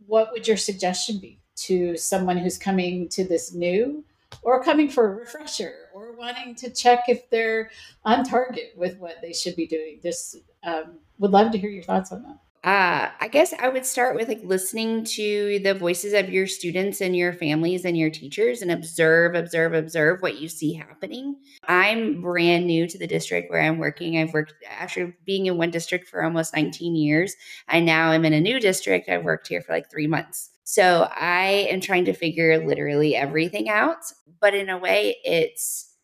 what 0.06 0.30
would 0.32 0.46
your 0.46 0.56
suggestion 0.56 1.18
be 1.18 1.40
to 1.56 1.96
someone 1.96 2.36
who's 2.36 2.58
coming 2.58 3.08
to 3.08 3.25
this 3.25 3.52
new 3.52 4.04
or 4.42 4.62
coming 4.62 4.88
for 4.88 5.06
a 5.06 5.14
refresher 5.16 5.75
or 5.94 6.12
wanting 6.12 6.54
to 6.54 6.70
check 6.70 7.04
if 7.08 7.28
they're 7.30 7.70
on 8.04 8.25
target 8.25 8.72
with 8.76 8.98
what 8.98 9.16
they 9.22 9.32
should 9.32 9.56
be 9.56 9.66
doing? 9.66 9.98
Just 10.02 10.36
um, 10.64 10.98
would 11.18 11.32
love 11.32 11.52
to 11.52 11.58
hear 11.58 11.70
your 11.70 11.82
thoughts 11.82 12.12
on 12.12 12.22
that. 12.22 12.38
Uh, 12.66 13.11
I 13.20 13.28
guess 13.28 13.54
I 13.56 13.68
would 13.68 13.87
start 13.87 14.16
with 14.16 14.26
like 14.26 14.40
listening 14.42 15.04
to 15.04 15.61
the 15.62 15.73
voices 15.73 16.12
of 16.12 16.30
your 16.30 16.49
students 16.49 17.00
and 17.00 17.16
your 17.16 17.32
families 17.32 17.85
and 17.85 17.96
your 17.96 18.11
teachers 18.11 18.61
and 18.61 18.73
observe, 18.73 19.37
observe, 19.37 19.73
observe 19.73 20.20
what 20.20 20.40
you 20.40 20.49
see 20.49 20.73
happening. 20.73 21.37
I'm 21.68 22.20
brand 22.20 22.66
new 22.66 22.88
to 22.88 22.99
the 22.99 23.06
district 23.06 23.52
where 23.52 23.62
I'm 23.62 23.78
working. 23.78 24.18
I've 24.18 24.32
worked 24.32 24.54
after 24.68 25.16
being 25.25 25.46
in 25.46 25.58
one 25.58 25.70
district 25.70 26.08
for 26.08 26.25
almost 26.25 26.56
19 26.56 26.96
years. 26.96 27.37
I 27.68 27.78
now 27.78 28.11
am 28.11 28.25
in 28.25 28.32
a 28.32 28.40
new 28.40 28.58
district. 28.58 29.08
I've 29.08 29.23
worked 29.23 29.46
here 29.46 29.62
for 29.62 29.73
like 29.73 29.88
three 29.88 30.08
months. 30.08 30.50
So 30.64 31.08
I 31.14 31.68
am 31.70 31.80
trying 31.80 32.06
to 32.06 32.14
figure 32.14 32.66
literally 32.66 33.14
everything 33.14 33.68
out. 33.68 33.99
But 34.40 34.54
in 34.54 34.70
a 34.70 34.78
way, 34.78 35.18
it's 35.25 35.94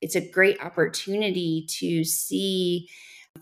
it's 0.00 0.16
a 0.16 0.30
great 0.30 0.60
opportunity 0.60 1.66
to 1.78 2.02
see 2.02 2.88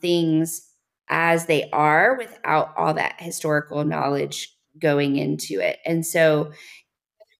things 0.02 0.75
as 1.08 1.46
they 1.46 1.68
are 1.70 2.16
without 2.16 2.75
all 2.76 2.94
that 2.94 3.16
historical 3.18 3.84
knowledge 3.84 4.56
going 4.78 5.16
into 5.16 5.60
it. 5.60 5.78
And 5.84 6.04
so 6.04 6.52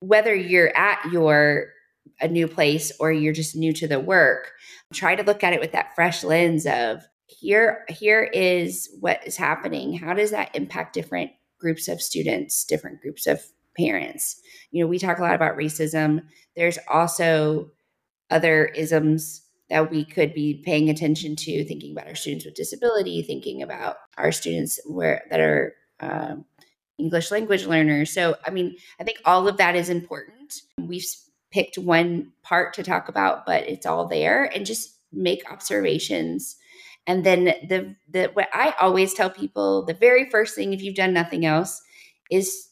whether 0.00 0.35
you're 0.35 0.76
at 0.76 1.04
your 1.12 1.68
a 2.20 2.28
new 2.28 2.49
place 2.49 2.92
or 2.99 3.12
you're 3.12 3.32
just 3.32 3.56
new 3.56 3.73
to 3.75 3.87
the 3.87 4.00
work, 4.00 4.52
try 4.94 5.14
to 5.14 5.23
look 5.23 5.44
at 5.44 5.52
it 5.52 5.61
with 5.61 5.73
that 5.73 5.94
fresh 5.94 6.25
lens 6.25 6.66
of 6.66 7.02
here 7.26 7.85
here 7.88 8.23
is 8.23 8.88
what 9.00 9.26
is 9.26 9.37
happening. 9.37 9.92
How 9.92 10.14
does 10.14 10.30
that 10.30 10.54
impact 10.54 10.94
different 10.94 11.32
groups 11.58 11.88
of 11.88 12.00
students, 12.00 12.64
different 12.64 13.00
groups 13.02 13.26
of 13.26 13.42
parents? 13.76 14.40
You 14.70 14.82
know, 14.82 14.88
we 14.88 14.99
talk 14.99 15.18
a 15.18 15.23
lot 15.23 15.35
about 15.35 15.56
racism. 15.56 16.23
There's 16.54 16.78
also 16.88 17.70
other 18.30 18.66
isms 18.66 19.42
that 19.70 19.90
we 19.90 20.04
could 20.04 20.32
be 20.35 20.62
paying 20.64 20.90
attention 20.90 21.37
to, 21.37 21.64
thinking 21.64 21.92
about 21.92 22.08
our 22.08 22.14
students 22.14 22.44
with 22.44 22.54
disability, 22.54 23.23
thinking 23.23 23.62
about 23.62 23.96
our 24.16 24.32
students 24.32 24.78
where 24.87 25.25
that 25.30 25.40
are 25.40 25.75
um, 26.00 26.44
English 26.99 27.30
language 27.30 27.66
learners. 27.66 28.12
So, 28.12 28.37
I 28.46 28.50
mean, 28.50 28.76
I 29.00 29.04
think 29.04 29.18
all 29.25 29.49
of 29.49 29.56
that 29.58 29.76
is 29.76 29.88
important. 29.88 30.54
We've 30.78 31.04
picked 31.50 31.78
one 31.78 32.32
part 32.42 32.75
to 32.75 32.82
talk 32.82 33.08
about, 33.08 33.46
but 33.46 33.68
it's 33.68 33.87
all 33.87 34.06
there, 34.08 34.44
and 34.44 34.66
just 34.66 34.99
make 35.12 35.50
observations 35.50 36.56
And 37.06 37.25
then 37.25 37.44
the 37.68 37.96
the 38.08 38.30
what 38.35 38.49
I 38.52 38.75
always 38.80 39.14
tell 39.14 39.30
people, 39.30 39.85
the 39.85 39.94
very 39.94 40.28
first 40.30 40.54
thing 40.54 40.73
if 40.73 40.82
you've 40.82 40.96
done 40.96 41.12
nothing 41.12 41.44
else 41.46 41.80
is 42.30 42.68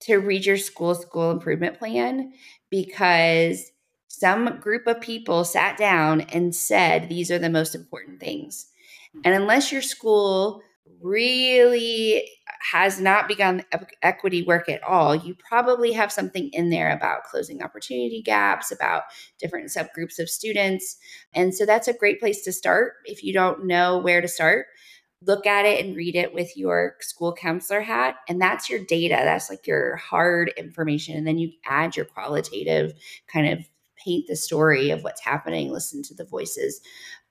to 0.00 0.16
read 0.16 0.46
your 0.46 0.56
school 0.56 0.94
school 0.94 1.30
improvement 1.30 1.78
plan 1.78 2.32
because 2.70 3.70
some 4.08 4.58
group 4.58 4.86
of 4.86 5.00
people 5.00 5.44
sat 5.44 5.76
down 5.76 6.22
and 6.22 6.54
said 6.54 7.08
these 7.08 7.30
are 7.30 7.38
the 7.38 7.50
most 7.50 7.74
important 7.74 8.20
things. 8.20 8.66
And 9.24 9.34
unless 9.34 9.70
your 9.70 9.82
school 9.82 10.62
really 11.00 12.28
has 12.72 13.00
not 13.00 13.28
begun 13.28 13.62
equity 14.02 14.42
work 14.42 14.68
at 14.68 14.82
all, 14.82 15.14
you 15.14 15.34
probably 15.34 15.92
have 15.92 16.10
something 16.10 16.50
in 16.52 16.70
there 16.70 16.90
about 16.90 17.24
closing 17.24 17.62
opportunity 17.62 18.22
gaps, 18.22 18.72
about 18.72 19.04
different 19.38 19.68
subgroups 19.68 20.18
of 20.18 20.28
students. 20.28 20.96
And 21.34 21.54
so 21.54 21.64
that's 21.64 21.88
a 21.88 21.92
great 21.92 22.18
place 22.18 22.42
to 22.42 22.52
start 22.52 22.94
if 23.04 23.22
you 23.22 23.32
don't 23.32 23.66
know 23.66 23.98
where 23.98 24.20
to 24.20 24.28
start. 24.28 24.66
Look 25.22 25.46
at 25.46 25.66
it 25.66 25.84
and 25.84 25.96
read 25.96 26.16
it 26.16 26.32
with 26.32 26.56
your 26.56 26.94
school 27.00 27.32
counselor 27.32 27.80
hat. 27.80 28.16
And 28.28 28.40
that's 28.40 28.70
your 28.70 28.84
data. 28.84 29.20
That's 29.22 29.50
like 29.50 29.66
your 29.66 29.96
hard 29.96 30.52
information. 30.56 31.16
And 31.16 31.26
then 31.26 31.38
you 31.38 31.52
add 31.66 31.96
your 31.96 32.06
qualitative 32.06 32.92
kind 33.32 33.52
of 33.52 33.68
paint 34.08 34.26
the 34.26 34.36
story 34.36 34.90
of 34.90 35.04
what's 35.04 35.20
happening, 35.20 35.70
listen 35.70 36.02
to 36.02 36.14
the 36.14 36.24
voices 36.24 36.80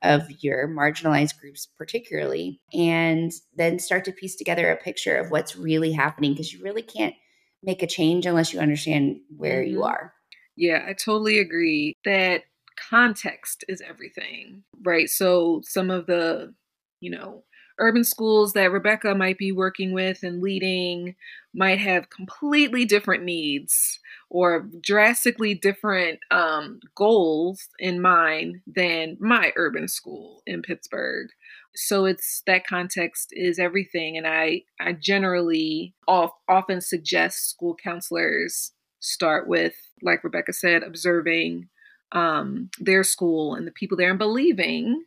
of 0.03 0.23
your 0.43 0.67
marginalized 0.67 1.39
groups, 1.39 1.67
particularly, 1.77 2.61
and 2.71 3.31
then 3.55 3.79
start 3.79 4.05
to 4.05 4.11
piece 4.11 4.35
together 4.35 4.71
a 4.71 4.77
picture 4.77 5.17
of 5.17 5.31
what's 5.31 5.55
really 5.55 5.91
happening 5.91 6.33
because 6.33 6.53
you 6.53 6.63
really 6.63 6.83
can't 6.83 7.15
make 7.63 7.81
a 7.81 7.87
change 7.87 8.25
unless 8.25 8.53
you 8.53 8.59
understand 8.59 9.17
where 9.35 9.61
mm-hmm. 9.61 9.71
you 9.71 9.83
are. 9.83 10.13
Yeah, 10.55 10.85
I 10.87 10.93
totally 10.93 11.39
agree 11.39 11.95
that 12.05 12.43
context 12.89 13.63
is 13.67 13.81
everything, 13.81 14.63
right? 14.83 15.09
So 15.09 15.61
some 15.63 15.89
of 15.89 16.05
the, 16.05 16.53
you 16.99 17.09
know, 17.09 17.43
urban 17.79 18.03
schools 18.03 18.53
that 18.53 18.71
Rebecca 18.71 19.13
might 19.15 19.37
be 19.37 19.51
working 19.51 19.93
with 19.93 20.23
and 20.23 20.41
leading 20.41 21.15
might 21.53 21.79
have 21.79 22.09
completely 22.09 22.85
different 22.85 23.23
needs 23.23 23.99
or 24.29 24.67
drastically 24.81 25.53
different 25.53 26.19
um, 26.31 26.79
goals 26.95 27.67
in 27.79 28.01
mind 28.01 28.61
than 28.67 29.17
my 29.19 29.53
urban 29.55 29.87
school 29.87 30.41
in 30.45 30.61
Pittsburgh. 30.61 31.29
So 31.75 32.05
it's 32.05 32.41
that 32.47 32.65
context 32.65 33.29
is 33.31 33.59
everything, 33.59 34.17
and 34.17 34.25
I 34.27 34.63
I 34.79 34.93
generally 34.93 35.93
often 36.07 36.81
suggest 36.81 37.49
school 37.49 37.75
counselors 37.75 38.71
start 38.99 39.47
with, 39.47 39.75
like 40.01 40.23
Rebecca 40.23 40.53
said, 40.53 40.81
observing 40.81 41.69
um, 42.11 42.69
their 42.79 43.03
school 43.03 43.53
and 43.53 43.67
the 43.67 43.71
people 43.71 43.95
there 43.97 44.09
and 44.09 44.17
believing 44.17 45.03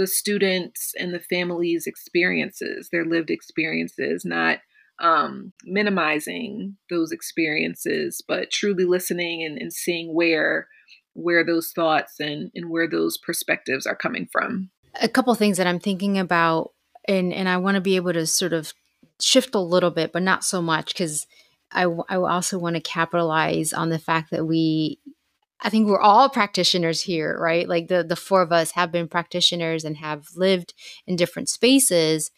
the 0.00 0.06
students 0.06 0.94
and 0.98 1.12
the 1.12 1.20
families' 1.20 1.86
experiences, 1.86 2.88
their 2.90 3.04
lived 3.04 3.28
experiences, 3.28 4.24
not 4.24 4.60
um, 4.98 5.52
minimizing 5.64 6.78
those 6.88 7.12
experiences, 7.12 8.22
but 8.26 8.50
truly 8.50 8.86
listening 8.86 9.44
and, 9.44 9.58
and 9.58 9.74
seeing 9.74 10.14
where 10.14 10.68
where 11.12 11.44
those 11.44 11.70
thoughts 11.72 12.18
and, 12.18 12.50
and 12.54 12.70
where 12.70 12.88
those 12.88 13.18
perspectives 13.18 13.84
are 13.84 13.96
coming 13.96 14.26
from. 14.32 14.70
A 15.02 15.08
couple 15.08 15.34
things 15.34 15.58
that 15.58 15.66
I'm 15.66 15.80
thinking 15.80 16.18
about, 16.18 16.72
and 17.06 17.34
and 17.34 17.46
I 17.46 17.58
want 17.58 17.74
to 17.74 17.82
be 17.82 17.96
able 17.96 18.14
to 18.14 18.26
sort 18.26 18.54
of 18.54 18.72
shift 19.20 19.54
a 19.54 19.60
little 19.60 19.90
bit, 19.90 20.12
but 20.12 20.22
not 20.22 20.44
so 20.44 20.62
much 20.62 20.94
because 20.94 21.26
I, 21.72 21.82
I 22.08 22.16
also 22.16 22.58
want 22.58 22.76
to 22.76 22.80
capitalize 22.80 23.74
on 23.74 23.90
the 23.90 23.98
fact 23.98 24.30
that 24.30 24.46
we 24.46 24.98
I 25.62 25.70
think 25.70 25.86
we're 25.86 26.00
all 26.00 26.28
practitioners 26.28 27.02
here, 27.02 27.36
right? 27.38 27.68
Like 27.68 27.88
the 27.88 28.02
the 28.02 28.16
four 28.16 28.42
of 28.42 28.52
us 28.52 28.72
have 28.72 28.90
been 28.92 29.08
practitioners 29.08 29.84
and 29.84 29.96
have 29.98 30.28
lived 30.36 30.74
in 31.06 31.16
different 31.16 31.48
spaces. 31.48 32.30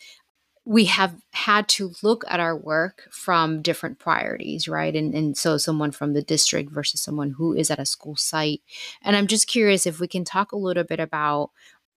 We 0.64 0.84
have 0.86 1.16
had 1.32 1.68
to 1.70 1.92
look 2.02 2.24
at 2.28 2.40
our 2.40 2.56
work 2.56 3.08
from 3.10 3.62
different 3.62 3.98
priorities, 3.98 4.68
right? 4.68 4.94
And 4.94 5.14
and 5.14 5.36
so 5.36 5.56
someone 5.56 5.92
from 5.92 6.14
the 6.14 6.22
district 6.22 6.70
versus 6.72 7.02
someone 7.02 7.32
who 7.32 7.54
is 7.54 7.70
at 7.70 7.78
a 7.78 7.86
school 7.86 8.16
site. 8.16 8.62
And 9.02 9.16
I'm 9.16 9.26
just 9.26 9.46
curious 9.48 9.86
if 9.86 10.00
we 10.00 10.08
can 10.08 10.24
talk 10.24 10.52
a 10.52 10.56
little 10.58 10.84
bit 10.84 11.00
about 11.00 11.50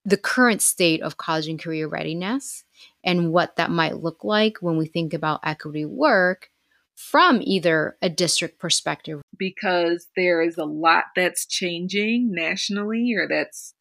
the 0.06 0.18
current 0.18 0.62
state 0.62 1.02
of 1.02 1.18
college 1.18 1.48
and 1.48 1.60
career 1.60 1.88
readiness 1.88 2.64
and 3.04 3.32
what 3.32 3.56
that 3.56 3.72
might 3.72 3.98
look 3.98 4.24
like 4.24 4.58
when 4.62 4.78
we 4.78 4.86
think 4.86 5.14
about 5.14 5.40
equity 5.44 5.86
work 5.86 6.50
from 6.96 7.42
either 7.44 7.98
a 8.02 8.10
district 8.10 8.60
perspective? 8.60 9.22
Because 9.38 10.08
there 10.16 10.42
is 10.42 10.58
a 10.58 10.66
lot 10.66 11.06
that's 11.16 11.46
changing 11.46 12.32
nationally 12.32 13.14
or 13.14 13.28
that's 13.28 13.74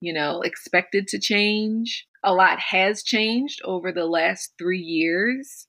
you 0.00 0.12
know 0.12 0.42
expected 0.42 1.08
to 1.08 1.18
change. 1.18 2.06
A 2.22 2.34
lot 2.34 2.58
has 2.60 3.02
changed 3.02 3.60
over 3.64 3.92
the 3.92 4.06
last 4.06 4.52
three 4.58 4.80
years. 4.80 5.66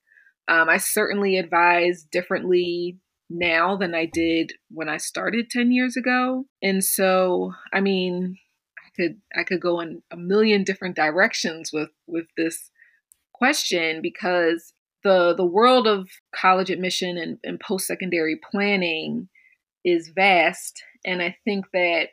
Um, 0.48 0.68
i 0.70 0.78
certainly 0.78 1.38
advise 1.38 2.04
differently 2.04 2.98
now 3.30 3.78
than 3.78 3.94
i 3.94 4.06
did 4.06 4.54
when 4.72 4.90
i 4.90 4.98
started 4.98 5.50
10 5.50 5.72
years 5.72 5.96
ago. 5.96 6.46
And 6.62 6.84
so 6.84 7.54
i 7.74 7.80
mean 7.80 8.38
i 8.80 8.90
could 8.96 9.22
i 9.36 9.44
could 9.44 9.62
go 9.62 9.80
in 9.80 10.02
a 10.12 10.18
million 10.18 10.64
different 10.64 10.96
directions 10.96 11.72
with 11.72 11.92
with 12.08 12.26
this 12.36 12.72
question 13.34 14.02
because 14.02 14.74
the 15.04 15.34
the 15.36 15.46
world 15.46 15.88
of 15.88 16.10
college 16.36 16.70
admission 16.70 17.18
and, 17.18 17.38
and 17.44 17.60
post 17.60 17.88
secondary 17.88 18.40
planning 18.52 19.30
is 19.86 20.10
vast, 20.10 20.84
and 21.06 21.22
I 21.22 21.38
think 21.46 21.66
that 21.74 22.10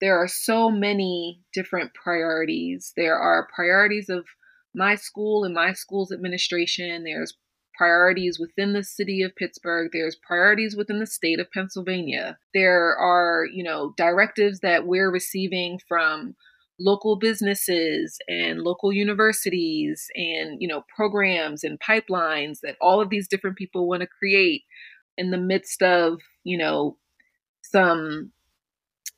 there 0.00 0.16
are 0.18 0.28
so 0.28 0.70
many 0.70 1.40
different 1.52 1.92
priorities. 1.94 2.92
There 2.96 3.16
are 3.16 3.48
priorities 3.54 4.08
of 4.08 4.26
my 4.74 4.96
school 4.96 5.44
and 5.44 5.54
my 5.54 5.72
school's 5.72 6.12
administration. 6.12 7.04
There's 7.04 7.34
priorities 7.76 8.38
within 8.38 8.72
the 8.72 8.84
city 8.84 9.22
of 9.22 9.34
Pittsburgh. 9.36 9.90
There's 9.92 10.16
priorities 10.16 10.76
within 10.76 11.00
the 11.00 11.06
state 11.06 11.40
of 11.40 11.50
Pennsylvania. 11.52 12.38
There 12.52 12.96
are, 12.96 13.46
you 13.52 13.64
know, 13.64 13.94
directives 13.96 14.60
that 14.60 14.86
we're 14.86 15.10
receiving 15.10 15.80
from 15.88 16.36
local 16.78 17.16
businesses 17.16 18.18
and 18.28 18.60
local 18.60 18.92
universities 18.92 20.08
and 20.16 20.60
you 20.60 20.66
know 20.66 20.84
programs 20.94 21.62
and 21.62 21.78
pipelines 21.80 22.60
that 22.60 22.76
all 22.80 23.00
of 23.00 23.10
these 23.10 23.28
different 23.28 23.56
people 23.56 23.88
want 23.88 24.00
to 24.00 24.08
create 24.08 24.62
in 25.16 25.30
the 25.30 25.38
midst 25.38 25.82
of 25.82 26.18
you 26.42 26.58
know 26.58 26.96
some 27.62 28.32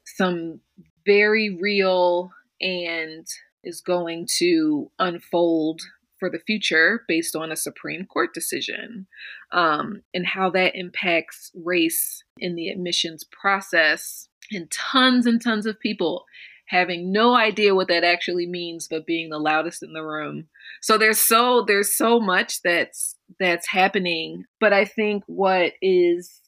some 0.04 0.60
very 1.06 1.56
real 1.60 2.30
and 2.60 3.26
is 3.64 3.80
going 3.80 4.26
to 4.38 4.90
unfold 4.98 5.82
for 6.18 6.30
the 6.30 6.38
future 6.38 7.04
based 7.08 7.36
on 7.36 7.52
a 7.52 7.56
Supreme 7.56 8.06
Court 8.06 8.32
decision 8.32 9.06
um, 9.52 10.02
and 10.14 10.26
how 10.26 10.50
that 10.50 10.74
impacts 10.74 11.50
race 11.54 12.24
in 12.38 12.54
the 12.54 12.68
admissions 12.68 13.24
process. 13.24 14.28
And 14.52 14.70
tons 14.70 15.26
and 15.26 15.42
tons 15.42 15.66
of 15.66 15.80
people 15.80 16.24
having 16.68 17.12
no 17.12 17.34
idea 17.34 17.74
what 17.74 17.88
that 17.88 18.04
actually 18.04 18.46
means 18.46 18.88
but 18.88 19.06
being 19.06 19.30
the 19.30 19.38
loudest 19.38 19.82
in 19.82 19.92
the 19.92 20.02
room. 20.02 20.48
So 20.82 20.98
there's 20.98 21.20
so 21.20 21.64
there's 21.66 21.94
so 21.94 22.20
much 22.20 22.62
that's 22.62 23.16
that's 23.38 23.68
happening. 23.68 24.44
But 24.60 24.72
i 24.72 24.84
think 24.84 25.24
what 25.26 25.72
is 25.82 26.40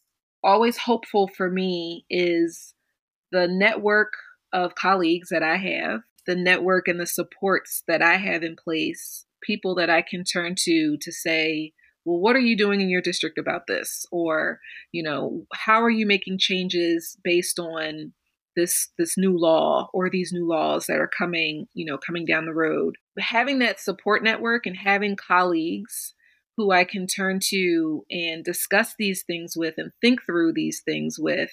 always 0.43 0.77
hopeful 0.77 1.29
for 1.29 1.51
me 1.51 2.05
is 2.09 2.75
the 3.33 3.49
network 3.49 4.13
of 4.53 4.75
colleagues 4.75 5.29
that 5.31 5.43
i 5.43 5.57
have 5.57 6.01
the 6.27 6.37
network 6.37 6.89
and 6.89 6.99
the 7.01 7.07
supports 7.07 7.83
that 7.89 8.01
i 8.01 8.17
have 8.17 8.43
in 8.43 8.57
place 8.57 9.27
people 9.43 9.75
that 9.75 9.91
i 9.91 10.01
can 10.01 10.25
turn 10.25 10.55
to 10.57 10.97
to 11.01 11.13
say 11.13 11.73
well 12.09 12.19
what 12.19 12.35
are 12.35 12.41
you 12.41 12.57
doing 12.57 12.81
in 12.81 12.89
your 12.89 13.03
district 13.03 13.39
about 13.39 13.67
this? 13.69 14.07
Or 14.11 14.61
you 14.93 15.03
know 15.03 15.47
how 15.53 15.83
are 15.83 15.91
you 15.91 16.07
making 16.07 16.39
changes 16.39 17.17
based 17.23 17.59
on 17.59 18.13
this 18.59 18.89
this 18.99 19.17
new 19.17 19.39
law 19.39 19.89
or 19.95 20.11
these 20.11 20.33
new 20.33 20.47
laws 20.47 20.87
that 20.87 20.99
are 20.99 21.09
coming, 21.09 21.69
you 21.75 21.87
know, 21.87 21.97
coming 21.97 22.27
down 22.27 22.45
the 22.45 22.53
road. 22.53 22.97
Having 23.19 23.61
that 23.61 23.81
support 23.81 24.23
network 24.23 24.67
and 24.67 24.77
having 24.77 25.17
colleagues 25.17 26.15
who 26.57 26.73
I 26.73 26.83
can 26.83 27.07
turn 27.07 27.39
to 27.51 28.05
and 28.11 28.45
discuss 28.45 28.95
these 28.99 29.23
things 29.23 29.55
with 29.57 29.75
and 29.79 29.93
think 30.01 30.25
through 30.27 30.55
these 30.55 30.83
things 30.85 31.17
with 31.19 31.51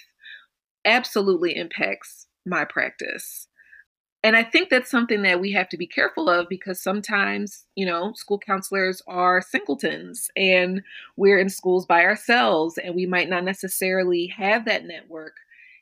absolutely 0.84 1.56
impacts 1.56 2.26
my 2.44 2.66
practice. 2.66 3.48
And 4.24 4.36
I 4.36 4.42
think 4.42 4.70
that's 4.70 4.90
something 4.90 5.22
that 5.22 5.40
we 5.40 5.52
have 5.52 5.70
to 5.70 5.78
be 5.78 5.86
careful 5.86 6.28
of 6.28 6.50
because 6.50 6.82
sometimes, 6.82 7.66
you 7.76 7.86
know, 7.86 8.14
school 8.16 8.40
counselors 8.40 9.04
are 9.08 9.40
singletons 9.40 10.30
and 10.36 10.82
we're 11.16 11.38
in 11.38 11.50
schools 11.50 11.86
by 11.86 12.04
ourselves 12.04 12.80
and 12.80 12.96
we 12.96 13.06
might 13.06 13.30
not 13.30 13.44
necessarily 13.44 14.34
have 14.36 14.66
that 14.66 14.86
network 14.86 15.34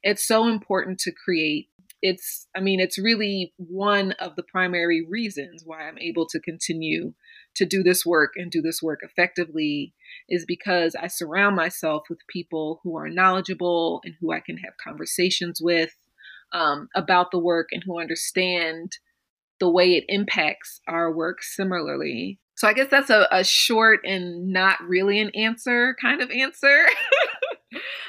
it's 0.04 0.26
so 0.26 0.48
important 0.48 1.00
to 1.00 1.12
create 1.12 1.70
it's 2.02 2.48
i 2.56 2.60
mean 2.60 2.80
it's 2.80 3.00
really 3.00 3.54
one 3.58 4.12
of 4.14 4.36
the 4.36 4.44
primary 4.44 5.06
reasons 5.10 5.64
why 5.66 5.88
i'm 5.88 5.98
able 6.00 6.26
to 6.26 6.40
continue 6.40 7.14
to 7.56 7.66
do 7.66 7.84
this 7.84 8.06
work 8.06 8.34
and 8.36 8.52
do 8.52 8.62
this 8.62 8.82
work 8.82 9.00
effectively 9.04 9.94
is 10.30 10.46
because 10.46 10.96
i 10.96 11.08
surround 11.08 11.56
myself 11.56 12.04
with 12.10 12.20
people 12.28 12.80
who 12.84 12.98
are 12.98 13.10
knowledgeable 13.10 14.02
and 14.04 14.16
who 14.20 14.32
i 14.32 14.40
can 14.40 14.58
have 14.58 14.74
conversations 14.84 15.60
with 15.62 15.92
um, 16.54 16.88
about 16.96 17.32
the 17.32 17.40
work 17.40 17.70
and 17.72 17.84
who 17.86 18.00
understand 18.00 18.98
the 19.60 19.70
way 19.70 19.94
it 19.94 20.06
impacts 20.08 20.82
our 20.88 21.12
work 21.12 21.42
similarly. 21.42 22.40
So 22.56 22.68
I 22.68 22.74
guess 22.74 22.88
that's 22.90 23.10
a, 23.10 23.28
a 23.32 23.44
short 23.44 24.02
and 24.06 24.50
not 24.50 24.78
really 24.88 25.20
an 25.20 25.32
answer 25.32 25.96
kind 26.00 26.22
of 26.22 26.30
answer. 26.30 26.86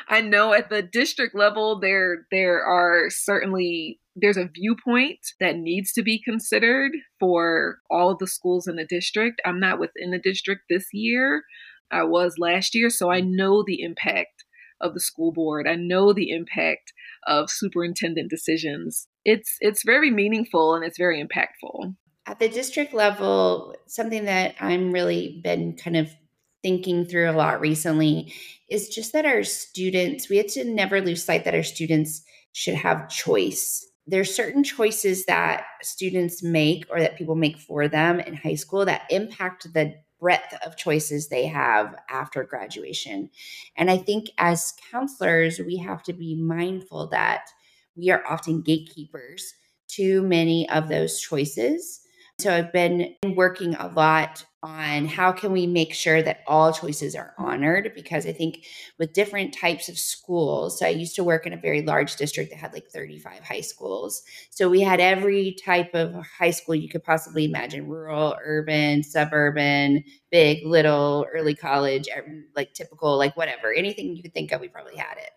I 0.08 0.20
know 0.20 0.52
at 0.52 0.70
the 0.70 0.82
district 0.82 1.34
level 1.34 1.80
there 1.80 2.26
there 2.30 2.64
are 2.64 3.10
certainly 3.10 4.00
there's 4.16 4.36
a 4.36 4.50
viewpoint 4.52 5.18
that 5.40 5.56
needs 5.56 5.92
to 5.92 6.02
be 6.02 6.22
considered 6.22 6.92
for 7.18 7.78
all 7.90 8.16
the 8.16 8.26
schools 8.26 8.68
in 8.68 8.76
the 8.76 8.86
district. 8.86 9.42
I'm 9.44 9.58
not 9.58 9.80
within 9.80 10.10
the 10.10 10.20
district 10.20 10.62
this 10.70 10.86
year. 10.92 11.42
I 11.90 12.04
was 12.04 12.36
last 12.38 12.74
year, 12.74 12.90
so 12.90 13.10
I 13.10 13.20
know 13.20 13.62
the 13.66 13.82
impact 13.82 14.44
of 14.80 14.94
the 14.94 15.00
school 15.00 15.32
board. 15.32 15.66
I 15.66 15.74
know 15.74 16.12
the 16.12 16.30
impact 16.30 16.92
of 17.26 17.50
superintendent 17.50 18.30
decisions. 18.30 19.08
It's 19.24 19.56
it's 19.60 19.82
very 19.84 20.10
meaningful 20.10 20.74
and 20.74 20.84
it's 20.84 20.98
very 20.98 21.22
impactful. 21.22 21.94
At 22.26 22.38
the 22.38 22.48
district 22.48 22.94
level, 22.94 23.74
something 23.86 24.24
that 24.24 24.54
I'm 24.60 24.92
really 24.92 25.40
been 25.42 25.76
kind 25.76 25.96
of 25.96 26.10
thinking 26.64 27.04
through 27.04 27.30
a 27.30 27.36
lot 27.36 27.60
recently 27.60 28.32
is 28.70 28.88
just 28.88 29.12
that 29.12 29.26
our 29.26 29.44
students, 29.44 30.30
we 30.30 30.38
have 30.38 30.46
to 30.46 30.64
never 30.64 31.02
lose 31.02 31.22
sight 31.22 31.44
that 31.44 31.54
our 31.54 31.62
students 31.62 32.22
should 32.52 32.74
have 32.74 33.10
choice. 33.10 33.86
There 34.06 34.22
are 34.22 34.24
certain 34.24 34.64
choices 34.64 35.26
that 35.26 35.66
students 35.82 36.42
make 36.42 36.86
or 36.88 37.00
that 37.00 37.18
people 37.18 37.34
make 37.34 37.58
for 37.58 37.86
them 37.86 38.18
in 38.18 38.34
high 38.34 38.54
school 38.54 38.86
that 38.86 39.02
impact 39.10 39.74
the 39.74 39.94
breadth 40.18 40.54
of 40.64 40.78
choices 40.78 41.28
they 41.28 41.46
have 41.46 41.94
after 42.08 42.44
graduation. 42.44 43.28
And 43.76 43.90
I 43.90 43.98
think 43.98 44.30
as 44.38 44.72
counselors, 44.90 45.58
we 45.58 45.76
have 45.76 46.02
to 46.04 46.14
be 46.14 46.34
mindful 46.34 47.08
that 47.08 47.50
we 47.94 48.08
are 48.08 48.24
often 48.26 48.62
gatekeepers 48.62 49.52
to 49.88 50.22
many 50.22 50.66
of 50.70 50.88
those 50.88 51.20
choices. 51.20 52.00
So 52.40 52.52
I've 52.52 52.72
been 52.72 53.14
working 53.36 53.74
a 53.74 53.88
lot 53.88 54.46
on 54.64 55.06
how 55.06 55.30
can 55.30 55.52
we 55.52 55.66
make 55.66 55.92
sure 55.94 56.22
that 56.22 56.40
all 56.46 56.72
choices 56.72 57.14
are 57.14 57.34
honored 57.38 57.92
because 57.94 58.26
i 58.26 58.32
think 58.32 58.64
with 58.98 59.12
different 59.12 59.54
types 59.54 59.88
of 59.88 59.98
schools 59.98 60.78
so 60.78 60.86
i 60.86 60.88
used 60.88 61.14
to 61.14 61.22
work 61.22 61.46
in 61.46 61.52
a 61.52 61.56
very 61.56 61.82
large 61.82 62.16
district 62.16 62.50
that 62.50 62.56
had 62.56 62.72
like 62.72 62.88
35 62.88 63.40
high 63.44 63.60
schools. 63.60 64.22
So 64.50 64.68
we 64.68 64.80
had 64.80 65.00
every 65.00 65.56
type 65.64 65.94
of 65.94 66.14
high 66.38 66.50
school 66.50 66.74
you 66.74 66.88
could 66.88 67.04
possibly 67.04 67.44
imagine 67.44 67.86
rural 67.86 68.36
urban 68.42 69.02
suburban 69.02 70.04
big 70.30 70.64
little 70.64 71.26
early 71.32 71.54
college 71.54 72.08
like 72.56 72.72
typical 72.72 73.18
like 73.18 73.36
whatever. 73.36 73.72
Anything 73.72 74.16
you 74.16 74.22
could 74.22 74.34
think 74.34 74.52
of 74.52 74.60
we 74.60 74.68
probably 74.68 74.96
had 74.96 75.18
it. 75.18 75.30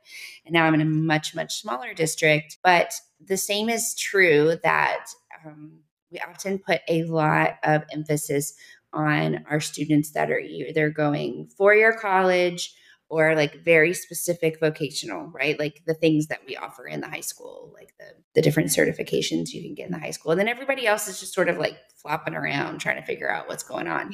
And 0.45 0.53
now 0.53 0.65
i'm 0.65 0.73
in 0.73 0.81
a 0.81 0.85
much 0.85 1.35
much 1.35 1.61
smaller 1.61 1.93
district 1.93 2.57
but 2.63 2.93
the 3.19 3.37
same 3.37 3.69
is 3.69 3.95
true 3.95 4.57
that 4.63 5.07
um, 5.45 5.79
we 6.11 6.19
often 6.19 6.59
put 6.59 6.81
a 6.87 7.03
lot 7.03 7.55
of 7.63 7.83
emphasis 7.91 8.53
on 8.97 9.45
our 9.47 9.59
students 9.59 10.11
that 10.11 10.31
are 10.31 10.39
either 10.39 10.89
going 10.89 11.47
four 11.55 11.75
year 11.75 11.93
college 11.93 12.73
or 13.09 13.35
like 13.35 13.63
very 13.63 13.93
specific 13.93 14.59
vocational, 14.59 15.27
right? 15.27 15.57
Like 15.57 15.83
the 15.85 15.93
things 15.93 16.27
that 16.27 16.41
we 16.45 16.57
offer 16.57 16.85
in 16.85 16.99
the 16.99 17.07
high 17.07 17.21
school, 17.21 17.71
like 17.73 17.93
the, 17.99 18.05
the 18.35 18.41
different 18.41 18.69
certifications 18.69 19.53
you 19.53 19.61
can 19.61 19.75
get 19.75 19.85
in 19.85 19.91
the 19.91 19.99
high 19.99 20.11
school. 20.11 20.31
And 20.31 20.39
then 20.39 20.49
everybody 20.49 20.87
else 20.87 21.07
is 21.07 21.19
just 21.19 21.33
sort 21.33 21.47
of 21.47 21.57
like 21.57 21.77
flopping 21.95 22.33
around 22.33 22.79
trying 22.79 22.97
to 22.97 23.05
figure 23.05 23.31
out 23.31 23.47
what's 23.47 23.63
going 23.63 23.87
on. 23.87 24.13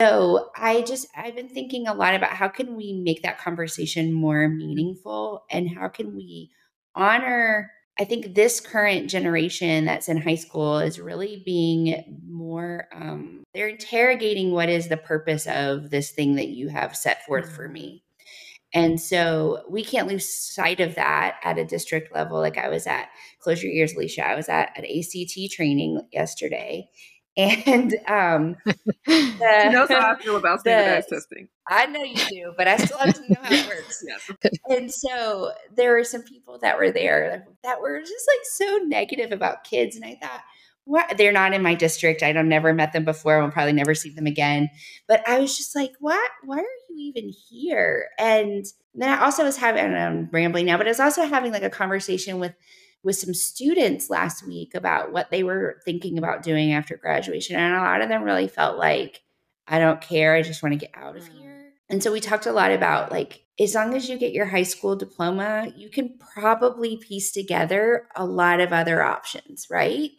So 0.00 0.50
I 0.56 0.82
just, 0.82 1.08
I've 1.16 1.36
been 1.36 1.48
thinking 1.48 1.86
a 1.86 1.94
lot 1.94 2.14
about 2.14 2.30
how 2.30 2.48
can 2.48 2.76
we 2.76 2.92
make 3.04 3.22
that 3.22 3.38
conversation 3.38 4.12
more 4.12 4.48
meaningful 4.48 5.44
and 5.50 5.68
how 5.68 5.88
can 5.88 6.14
we 6.14 6.50
honor 6.94 7.72
I 7.98 8.04
think 8.04 8.34
this 8.34 8.60
current 8.60 9.08
generation 9.08 9.84
that's 9.84 10.08
in 10.08 10.16
high 10.16 10.34
school 10.34 10.78
is 10.78 10.98
really 10.98 11.42
being 11.44 12.20
more, 12.26 12.88
um, 12.92 13.44
they're 13.54 13.68
interrogating 13.68 14.50
what 14.50 14.68
is 14.68 14.88
the 14.88 14.96
purpose 14.96 15.46
of 15.46 15.90
this 15.90 16.10
thing 16.10 16.34
that 16.34 16.48
you 16.48 16.68
have 16.68 16.96
set 16.96 17.24
forth 17.24 17.52
for 17.54 17.64
mm-hmm. 17.64 17.74
me. 17.74 18.04
And 18.74 19.00
so 19.00 19.62
we 19.70 19.84
can't 19.84 20.08
lose 20.08 20.28
sight 20.28 20.80
of 20.80 20.96
that 20.96 21.36
at 21.44 21.58
a 21.58 21.64
district 21.64 22.12
level. 22.12 22.40
Like 22.40 22.58
I 22.58 22.68
was 22.68 22.88
at, 22.88 23.08
close 23.38 23.62
your 23.62 23.70
ears, 23.72 23.94
Alicia. 23.94 24.26
I 24.26 24.34
was 24.34 24.48
at 24.48 24.76
an 24.76 24.84
ACT 24.84 25.52
training 25.52 26.00
yesterday 26.12 26.88
and 27.36 27.94
um, 28.06 28.56
the, 28.64 28.76
she 29.08 29.68
knows 29.70 29.88
how 29.88 30.12
I 30.12 30.16
feel 30.20 30.36
about 30.36 30.60
standardized 30.60 31.08
the, 31.10 31.16
testing. 31.16 31.48
I 31.68 31.86
know 31.86 32.02
you 32.02 32.14
do, 32.14 32.54
but 32.56 32.68
I 32.68 32.76
still 32.76 32.98
have 32.98 33.14
to 33.14 33.20
know 33.22 33.40
how 33.42 33.52
it 33.54 33.66
works. 33.66 34.04
yes. 34.42 34.58
And 34.68 34.92
so 34.92 35.52
there 35.74 35.92
were 35.92 36.04
some 36.04 36.22
people 36.22 36.58
that 36.62 36.78
were 36.78 36.90
there 36.90 37.46
that 37.64 37.80
were 37.80 38.00
just 38.00 38.12
like 38.12 38.44
so 38.44 38.84
negative 38.86 39.32
about 39.32 39.64
kids, 39.64 39.96
and 39.96 40.04
I 40.04 40.18
thought, 40.20 40.42
what? 40.84 41.16
They're 41.16 41.32
not 41.32 41.54
in 41.54 41.62
my 41.62 41.74
district. 41.74 42.22
I 42.22 42.32
don't 42.32 42.48
never 42.48 42.72
met 42.74 42.92
them 42.92 43.04
before. 43.04 43.40
I'll 43.40 43.50
probably 43.50 43.72
never 43.72 43.94
see 43.94 44.10
them 44.10 44.26
again. 44.26 44.68
But 45.08 45.26
I 45.26 45.40
was 45.40 45.56
just 45.56 45.74
like, 45.74 45.92
what? 45.98 46.30
Why 46.44 46.58
are 46.58 46.64
you 46.90 47.12
even 47.14 47.32
here? 47.48 48.08
And 48.18 48.64
then 48.94 49.08
I 49.08 49.24
also 49.24 49.44
was 49.44 49.56
having, 49.56 49.82
I'm 49.82 50.28
rambling 50.30 50.66
now, 50.66 50.76
but 50.76 50.86
I 50.86 50.90
was 50.90 51.00
also 51.00 51.24
having 51.24 51.52
like 51.52 51.62
a 51.62 51.70
conversation 51.70 52.38
with 52.38 52.54
with 53.04 53.16
some 53.16 53.34
students 53.34 54.10
last 54.10 54.46
week 54.46 54.74
about 54.74 55.12
what 55.12 55.30
they 55.30 55.42
were 55.42 55.80
thinking 55.84 56.18
about 56.18 56.42
doing 56.42 56.72
after 56.72 56.96
graduation. 56.96 57.54
And 57.54 57.74
a 57.74 57.80
lot 57.80 58.00
of 58.00 58.08
them 58.08 58.24
really 58.24 58.48
felt 58.48 58.78
like, 58.78 59.22
I 59.68 59.78
don't 59.78 60.00
care. 60.00 60.34
I 60.34 60.42
just 60.42 60.62
want 60.62 60.72
to 60.72 60.78
get 60.78 60.90
out 60.94 61.16
of 61.16 61.24
mm. 61.24 61.38
here. 61.38 61.72
And 61.88 62.02
so 62.02 62.10
we 62.10 62.20
talked 62.20 62.46
a 62.46 62.52
lot 62.52 62.72
about 62.72 63.12
like, 63.12 63.44
as 63.60 63.74
long 63.74 63.94
as 63.94 64.08
you 64.08 64.18
get 64.18 64.32
your 64.32 64.46
high 64.46 64.64
school 64.64 64.96
diploma, 64.96 65.72
you 65.76 65.90
can 65.90 66.18
probably 66.18 66.96
piece 66.96 67.30
together 67.30 68.08
a 68.16 68.24
lot 68.24 68.60
of 68.60 68.72
other 68.72 69.02
options, 69.02 69.68
right? 69.70 70.10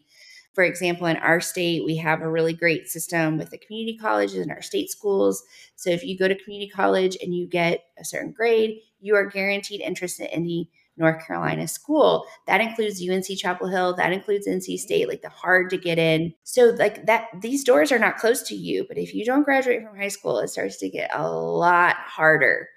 For 0.54 0.63
example, 0.63 1.08
in 1.08 1.17
our 1.17 1.41
state, 1.41 1.84
we 1.84 1.98
have 1.98 2.21
a 2.21 2.30
really 2.30 2.54
great 2.54 2.88
system 2.88 3.38
with 3.38 3.50
the 3.50 3.58
community 3.58 3.98
colleges 3.98 4.38
and 4.38 4.52
our 4.52 4.62
state 4.62 4.89
schools. 4.89 5.43
So 5.76 5.89
if 5.89 6.04
you 6.04 6.17
go 6.17 6.30
to 6.30 6.43
community 6.43 6.69
college 6.69 7.17
and 7.21 7.36
you 7.36 7.45
get 7.45 7.84
a 8.00 8.06
certain 8.06 8.32
grade, 8.32 8.78
you 9.02 9.15
are 9.15 9.26
guaranteed 9.26 9.82
interest 9.82 10.21
in 10.21 10.28
any 10.28 10.69
North 10.97 11.25
Carolina 11.25 11.67
school. 11.67 12.25
That 12.47 12.62
includes 12.62 13.01
UNC 13.01 13.36
Chapel 13.36 13.67
Hill, 13.67 13.95
that 13.95 14.13
includes 14.13 14.47
NC 14.47 14.77
State, 14.77 15.08
like 15.08 15.21
the 15.21 15.29
hard 15.29 15.69
to 15.71 15.77
get 15.77 15.97
in. 15.97 16.34
So 16.43 16.75
like 16.77 17.05
that 17.05 17.27
these 17.41 17.63
doors 17.63 17.91
are 17.91 17.99
not 17.99 18.17
closed 18.17 18.45
to 18.47 18.55
you, 18.55 18.86
but 18.88 18.97
if 18.97 19.13
you 19.13 19.25
don't 19.25 19.43
graduate 19.43 19.84
from 19.84 19.97
high 19.97 20.08
school, 20.10 20.39
it 20.39 20.49
starts 20.49 20.77
to 20.77 20.89
get 20.89 21.12
a 21.13 21.29
lot 21.29 21.95
harder 21.97 22.69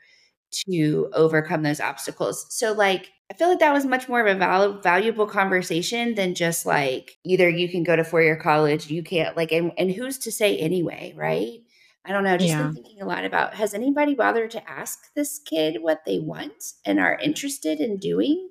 to 0.70 1.10
overcome 1.12 1.62
those 1.62 1.80
obstacles. 1.80 2.46
So 2.50 2.72
like 2.72 3.10
I 3.30 3.34
feel 3.34 3.48
like 3.48 3.58
that 3.58 3.74
was 3.74 3.84
much 3.84 4.08
more 4.08 4.20
of 4.26 4.26
a 4.26 4.38
val- 4.38 4.80
valuable 4.80 5.26
conversation 5.26 6.14
than 6.14 6.34
just 6.34 6.64
like 6.64 7.18
either 7.24 7.48
you 7.48 7.68
can 7.68 7.82
go 7.82 7.94
to 7.94 8.02
four 8.04 8.22
year 8.22 8.36
college, 8.36 8.90
you 8.90 9.02
can't 9.02 9.36
like, 9.36 9.52
and, 9.52 9.70
and 9.76 9.90
who's 9.90 10.16
to 10.20 10.32
say 10.32 10.56
anyway, 10.56 11.12
right? 11.14 11.58
I 12.04 12.12
don't 12.12 12.24
know. 12.24 12.36
Just 12.38 12.50
yeah. 12.50 12.62
been 12.62 12.74
thinking 12.74 13.02
a 13.02 13.06
lot 13.06 13.24
about 13.24 13.54
has 13.54 13.74
anybody 13.74 14.14
bothered 14.14 14.50
to 14.52 14.70
ask 14.70 15.12
this 15.14 15.38
kid 15.38 15.78
what 15.80 16.04
they 16.06 16.18
want 16.18 16.72
and 16.84 16.98
are 16.98 17.18
interested 17.18 17.80
in 17.80 17.98
doing? 17.98 18.48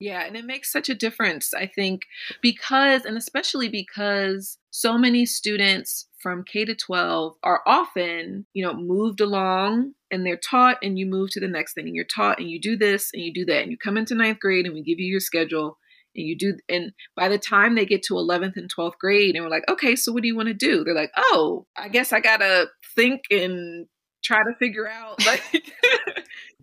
Yeah, 0.00 0.24
and 0.24 0.34
it 0.34 0.46
makes 0.46 0.72
such 0.72 0.88
a 0.88 0.94
difference, 0.94 1.52
I 1.52 1.66
think, 1.66 2.06
because, 2.40 3.04
and 3.04 3.18
especially 3.18 3.68
because 3.68 4.56
so 4.70 4.96
many 4.96 5.26
students 5.26 6.06
from 6.22 6.42
K 6.42 6.64
to 6.64 6.74
12 6.74 7.36
are 7.42 7.60
often, 7.66 8.46
you 8.54 8.64
know, 8.64 8.72
moved 8.72 9.20
along 9.20 9.92
and 10.10 10.24
they're 10.24 10.38
taught, 10.38 10.78
and 10.82 10.98
you 10.98 11.04
move 11.04 11.30
to 11.32 11.40
the 11.40 11.48
next 11.48 11.74
thing, 11.74 11.86
and 11.86 11.94
you're 11.94 12.04
taught, 12.06 12.40
and 12.40 12.48
you 12.48 12.58
do 12.58 12.76
this, 12.76 13.10
and 13.12 13.22
you 13.22 13.32
do 13.32 13.44
that, 13.44 13.62
and 13.62 13.70
you 13.70 13.76
come 13.76 13.98
into 13.98 14.14
ninth 14.14 14.40
grade, 14.40 14.64
and 14.64 14.74
we 14.74 14.82
give 14.82 14.98
you 14.98 15.06
your 15.06 15.20
schedule, 15.20 15.78
and 16.20 16.28
you 16.28 16.36
do 16.36 16.56
and 16.68 16.92
by 17.16 17.28
the 17.28 17.38
time 17.38 17.74
they 17.74 17.86
get 17.86 18.02
to 18.02 18.14
11th 18.14 18.56
and 18.56 18.72
12th 18.72 18.98
grade 18.98 19.34
and 19.34 19.44
we're 19.44 19.50
like 19.50 19.68
okay 19.68 19.96
so 19.96 20.12
what 20.12 20.22
do 20.22 20.28
you 20.28 20.36
want 20.36 20.48
to 20.48 20.54
do? 20.54 20.84
They're 20.84 20.94
like 20.94 21.12
oh 21.16 21.66
i 21.76 21.88
guess 21.88 22.12
i 22.12 22.20
gotta 22.20 22.68
think 22.94 23.22
and 23.30 23.86
try 24.22 24.38
to 24.38 24.54
figure 24.58 24.88
out 24.88 25.24
like 25.26 25.42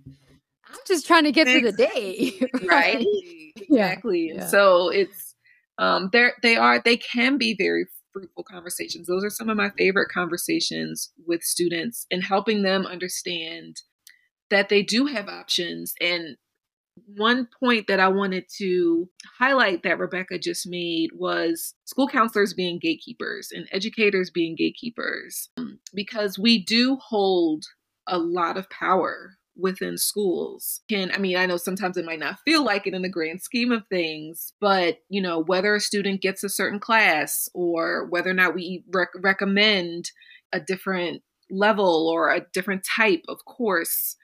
i'm 0.05 0.79
just 0.87 1.07
trying 1.07 1.23
to 1.23 1.31
get 1.31 1.47
through 1.47 1.61
the 1.61 1.71
day 1.71 2.39
right 2.67 3.05
exactly 3.55 4.31
yeah. 4.35 4.45
so 4.45 4.89
it's 4.89 5.35
um 5.79 6.09
they're 6.13 6.33
they 6.43 6.55
are 6.55 6.81
they 6.83 6.97
can 6.97 7.37
be 7.37 7.55
very 7.57 7.85
fruitful 8.17 8.43
conversations. 8.43 9.07
Those 9.07 9.23
are 9.23 9.29
some 9.29 9.49
of 9.49 9.57
my 9.57 9.69
favorite 9.77 10.09
conversations 10.09 11.11
with 11.27 11.43
students 11.43 12.07
and 12.09 12.23
helping 12.23 12.63
them 12.63 12.85
understand 12.85 13.77
that 14.49 14.69
they 14.69 14.81
do 14.81 15.05
have 15.07 15.27
options 15.27 15.93
and 16.01 16.37
one 17.05 17.47
point 17.59 17.87
that 17.87 17.99
I 17.99 18.07
wanted 18.07 18.45
to 18.57 19.09
highlight 19.39 19.83
that 19.83 19.99
Rebecca 19.99 20.39
just 20.39 20.67
made 20.67 21.09
was 21.13 21.75
school 21.85 22.07
counselors 22.07 22.53
being 22.53 22.79
gatekeepers 22.79 23.49
and 23.51 23.67
educators 23.71 24.29
being 24.29 24.55
gatekeepers 24.55 25.49
um, 25.57 25.79
because 25.93 26.37
we 26.37 26.63
do 26.63 26.97
hold 26.97 27.65
a 28.07 28.17
lot 28.17 28.57
of 28.57 28.69
power 28.69 29.37
within 29.55 29.97
schools. 29.97 30.81
Can 30.87 31.11
i 31.11 31.17
mean 31.17 31.35
i 31.37 31.45
know 31.45 31.57
sometimes 31.57 31.97
it 31.97 32.05
might 32.05 32.19
not 32.19 32.39
feel 32.45 32.63
like 32.63 32.85
it 32.85 32.93
in 32.93 33.01
the 33.01 33.09
grand 33.09 33.41
scheme 33.41 33.71
of 33.71 33.83
things 33.89 34.53
but 34.61 34.99
you 35.09 35.21
know 35.21 35.39
whether 35.39 35.73
a 35.73 35.79
student 35.79 36.21
gets 36.21 36.43
a 36.43 36.49
certain 36.49 36.79
class 36.79 37.49
or 37.53 38.05
whether 38.09 38.29
or 38.29 38.35
not 38.35 38.53
we 38.53 38.83
rec- 38.93 39.09
recommend 39.19 40.11
a 40.53 40.59
different 40.59 41.23
level 41.49 42.07
or 42.07 42.29
a 42.29 42.45
different 42.53 42.85
type 42.85 43.23
of 43.27 43.43
course 43.45 44.15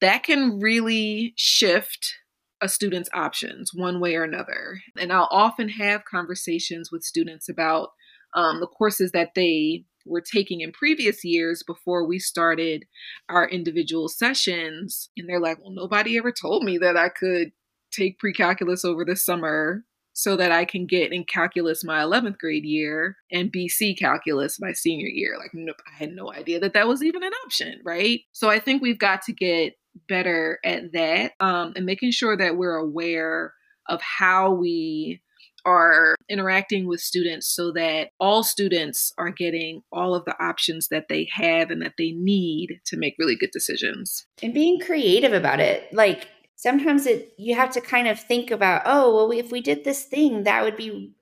that 0.00 0.22
can 0.22 0.60
really 0.60 1.34
shift 1.36 2.14
a 2.60 2.68
student's 2.68 3.10
options 3.12 3.72
one 3.74 4.00
way 4.00 4.16
or 4.16 4.24
another. 4.24 4.80
And 4.98 5.12
I'll 5.12 5.28
often 5.30 5.68
have 5.70 6.04
conversations 6.04 6.90
with 6.90 7.02
students 7.02 7.48
about 7.48 7.90
um, 8.34 8.60
the 8.60 8.66
courses 8.66 9.12
that 9.12 9.30
they 9.34 9.84
were 10.06 10.20
taking 10.20 10.60
in 10.60 10.72
previous 10.72 11.24
years 11.24 11.62
before 11.66 12.06
we 12.06 12.18
started 12.18 12.84
our 13.28 13.48
individual 13.48 14.08
sessions. 14.08 15.10
And 15.16 15.28
they're 15.28 15.40
like, 15.40 15.58
well, 15.60 15.72
nobody 15.72 16.18
ever 16.18 16.32
told 16.32 16.64
me 16.64 16.78
that 16.78 16.96
I 16.96 17.08
could 17.08 17.52
take 17.90 18.18
pre 18.18 18.32
calculus 18.32 18.84
over 18.84 19.04
the 19.04 19.16
summer 19.16 19.84
so 20.14 20.36
that 20.36 20.52
I 20.52 20.64
can 20.64 20.86
get 20.86 21.12
in 21.12 21.24
calculus 21.24 21.84
my 21.84 22.00
11th 22.00 22.38
grade 22.38 22.64
year 22.64 23.16
and 23.32 23.52
BC 23.52 23.98
calculus 23.98 24.60
my 24.60 24.72
senior 24.72 25.08
year. 25.08 25.36
Like, 25.36 25.50
nope, 25.52 25.82
I 25.92 25.96
had 25.96 26.12
no 26.12 26.32
idea 26.32 26.60
that 26.60 26.72
that 26.74 26.86
was 26.86 27.02
even 27.02 27.24
an 27.24 27.32
option, 27.44 27.80
right? 27.84 28.20
So 28.32 28.48
I 28.48 28.60
think 28.60 28.80
we've 28.80 28.98
got 28.98 29.22
to 29.22 29.32
get 29.32 29.74
better 30.08 30.58
at 30.64 30.92
that 30.92 31.32
um, 31.40 31.72
and 31.76 31.86
making 31.86 32.10
sure 32.10 32.36
that 32.36 32.56
we're 32.56 32.76
aware 32.76 33.52
of 33.88 34.00
how 34.00 34.52
we 34.52 35.20
are 35.64 36.14
interacting 36.28 36.86
with 36.86 37.00
students 37.00 37.46
so 37.46 37.72
that 37.72 38.10
all 38.20 38.42
students 38.42 39.12
are 39.16 39.30
getting 39.30 39.82
all 39.90 40.14
of 40.14 40.24
the 40.26 40.42
options 40.42 40.88
that 40.88 41.08
they 41.08 41.26
have 41.32 41.70
and 41.70 41.80
that 41.80 41.94
they 41.96 42.12
need 42.12 42.80
to 42.84 42.96
make 42.96 43.14
really 43.18 43.36
good 43.36 43.50
decisions. 43.52 44.26
And 44.42 44.52
being 44.52 44.78
creative 44.78 45.32
about 45.32 45.60
it. 45.60 45.92
Like 45.92 46.28
sometimes 46.56 47.06
it 47.06 47.32
you 47.38 47.54
have 47.54 47.70
to 47.72 47.80
kind 47.80 48.08
of 48.08 48.20
think 48.20 48.50
about, 48.50 48.82
oh, 48.84 49.14
well 49.14 49.30
if 49.30 49.50
we 49.50 49.60
did 49.60 49.84
this 49.84 50.04
thing 50.04 50.44
that 50.44 50.62
would 50.62 50.76
be 50.76 51.14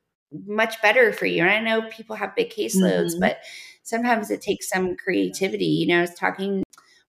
much 0.47 0.81
better 0.83 1.13
for 1.13 1.27
you. 1.27 1.43
And 1.43 1.51
I 1.51 1.61
know 1.61 1.89
people 1.91 2.17
have 2.17 2.35
big 2.35 2.51
caseloads, 2.51 3.13
mm-hmm. 3.13 3.21
but 3.21 3.39
sometimes 3.83 4.31
it 4.31 4.41
takes 4.41 4.69
some 4.69 4.97
creativity. 4.97 5.67
You 5.67 5.89
know, 5.89 5.99
I 5.99 6.03
was 6.03 6.15
talking 6.15 6.63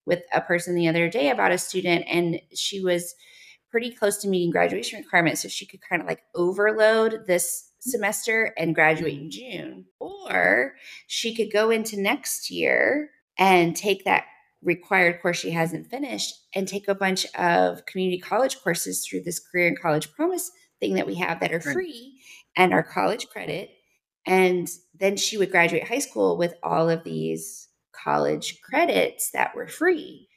with 0.06 0.22
a 0.32 0.40
person 0.40 0.74
the 0.74 0.88
other 0.88 1.08
day 1.08 1.30
about 1.30 1.52
a 1.52 1.58
student 1.58 2.04
and 2.08 2.40
she 2.54 2.80
was 2.80 3.14
pretty 3.70 3.90
close 3.90 4.18
to 4.18 4.28
meeting 4.28 4.52
graduation 4.52 5.00
requirements. 5.00 5.42
So 5.42 5.48
she 5.48 5.66
could 5.66 5.80
kind 5.80 6.00
of 6.00 6.06
like 6.06 6.22
overload 6.34 7.26
this 7.26 7.72
semester 7.80 8.54
and 8.56 8.74
graduate 8.74 9.18
in 9.18 9.30
June. 9.30 9.86
Or 9.98 10.74
she 11.08 11.34
could 11.34 11.52
go 11.52 11.70
into 11.70 12.00
next 12.00 12.50
year 12.50 13.10
and 13.36 13.74
take 13.76 14.04
that 14.04 14.26
required 14.62 15.20
course 15.20 15.38
she 15.38 15.50
hasn't 15.50 15.88
finished 15.88 16.34
and 16.54 16.68
take 16.68 16.88
a 16.88 16.94
bunch 16.94 17.26
of 17.34 17.84
community 17.84 18.18
college 18.18 18.62
courses 18.62 19.04
through 19.04 19.22
this 19.22 19.40
career 19.40 19.66
and 19.66 19.80
college 19.80 20.12
promise 20.12 20.50
thing 20.80 20.94
that 20.94 21.06
we 21.06 21.16
have 21.16 21.40
that 21.40 21.52
are 21.52 21.60
free 21.60 22.20
and 22.56 22.72
are 22.72 22.82
college 22.82 23.26
credit. 23.28 23.70
And 24.26 24.70
then 24.98 25.16
she 25.16 25.36
would 25.36 25.50
graduate 25.50 25.88
high 25.88 25.98
school 25.98 26.38
with 26.38 26.54
all 26.62 26.88
of 26.88 27.04
these 27.04 27.68
college 28.04 28.60
credits 28.62 29.30
that 29.30 29.56
were 29.56 29.66
free. 29.66 30.28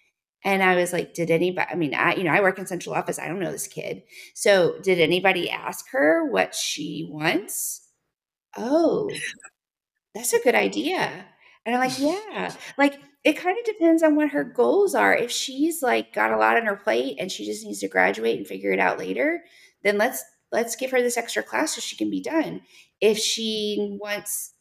And 0.43 0.63
I 0.63 0.75
was 0.75 0.93
like, 0.93 1.13
did 1.13 1.29
anybody, 1.29 1.67
I 1.69 1.75
mean, 1.75 1.93
I, 1.93 2.15
you 2.15 2.23
know, 2.23 2.31
I 2.31 2.41
work 2.41 2.57
in 2.57 2.65
central 2.65 2.95
office. 2.95 3.19
I 3.19 3.27
don't 3.27 3.39
know 3.39 3.51
this 3.51 3.67
kid. 3.67 4.03
So 4.33 4.79
did 4.81 4.99
anybody 4.99 5.49
ask 5.49 5.85
her 5.91 6.25
what 6.25 6.55
she 6.55 7.07
wants? 7.11 7.89
Oh, 8.55 9.09
that's 10.15 10.33
a 10.33 10.41
good 10.41 10.55
idea. 10.55 11.25
And 11.65 11.75
I'm 11.75 11.81
like, 11.81 11.99
yeah, 11.99 12.53
like 12.77 12.99
it 13.23 13.33
kind 13.33 13.57
of 13.59 13.65
depends 13.65 14.03
on 14.03 14.15
what 14.15 14.29
her 14.29 14.45
goals 14.45 14.95
are. 14.95 15.13
If 15.13 15.31
she's 15.31 15.81
like 15.81 16.13
got 16.13 16.31
a 16.31 16.37
lot 16.37 16.55
on 16.55 16.65
her 16.65 16.77
plate 16.77 17.17
and 17.19 17.31
she 17.31 17.45
just 17.45 17.65
needs 17.65 17.79
to 17.79 17.89
graduate 17.89 18.37
and 18.37 18.47
figure 18.47 18.71
it 18.71 18.79
out 18.79 18.97
later, 18.97 19.43
then 19.83 19.97
let's 19.97 20.23
let's 20.51 20.77
give 20.77 20.91
her 20.91 21.01
this 21.01 21.17
extra 21.17 21.43
class 21.43 21.75
so 21.75 21.81
she 21.81 21.97
can 21.97 22.09
be 22.09 22.21
done. 22.21 22.61
If 23.01 23.17
she 23.17 23.97
wants, 24.01 24.53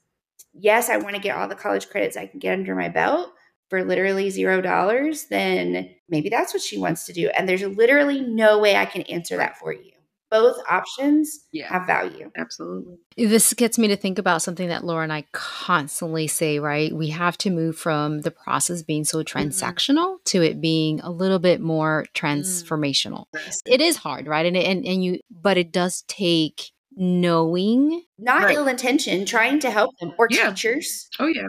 yes, 0.59 0.89
I 0.89 0.97
want 0.97 1.15
to 1.17 1.23
get 1.23 1.37
all 1.37 1.49
the 1.49 1.55
college 1.55 1.89
credits 1.89 2.17
I 2.17 2.27
can 2.27 2.39
get 2.39 2.53
under 2.53 2.75
my 2.75 2.89
belt, 2.89 3.33
for 3.69 3.85
literally 3.85 4.31
zero 4.31 4.61
dollars, 4.61 5.27
then 5.29 5.91
maybe 6.09 6.29
that's 6.29 6.55
what 6.55 6.63
she 6.63 6.79
wants 6.79 7.05
to 7.07 7.13
do. 7.13 7.29
And 7.31 7.49
there's 7.49 7.63
literally 7.63 8.21
no 8.21 8.59
way 8.59 8.77
I 8.77 8.87
can 8.87 9.03
answer 9.03 9.37
that 9.37 9.59
for 9.59 9.73
you. 9.73 9.91
Both 10.29 10.57
options 10.69 11.39
yeah, 11.53 11.69
have 11.69 11.87
value. 11.87 12.33
Absolutely. 12.37 12.97
This 13.17 13.55
gets 13.55 13.79
me 13.79 13.87
to 13.89 13.97
think 13.97 14.19
about 14.19 14.43
something 14.43 14.69
that 14.69 14.85
Laura 14.85 15.05
and 15.05 15.13
I 15.13 15.25
constantly 15.33 16.27
say, 16.27 16.59
right? 16.59 16.93
We 16.93 17.11
have 17.11 17.39
to 17.39 17.51
move 17.51 17.77
from 17.77 18.23
the 18.23 18.33
process 18.33 18.83
being 18.83 19.05
so 19.05 19.23
mm-hmm. 19.23 19.39
transactional 19.39 20.15
mm-hmm. 20.15 20.25
to 20.25 20.43
it 20.43 20.61
being 20.61 21.01
a 21.01 21.11
little 21.11 21.39
bit 21.39 21.61
more 21.61 22.07
mm. 22.09 22.13
transformational. 22.21 23.27
Mm. 23.35 23.63
It 23.67 23.81
is 23.81 23.99
hard, 23.99 24.27
right? 24.27 24.45
And, 24.45 24.57
and 24.57 24.85
and 24.85 25.05
you 25.05 25.21
but 25.31 25.59
it 25.59 25.71
does 25.71 26.03
take 26.09 26.73
knowing 26.97 28.03
not 28.19 28.45
right. 28.45 28.57
ill 28.57 28.69
intention 28.69 29.27
trying 29.27 29.59
to 29.59 29.71
help 29.71 29.97
them 30.01 30.13
or 30.19 30.29
yeah. 30.31 30.49
teachers 30.49 31.09
oh 31.21 31.27
yeah 31.27 31.47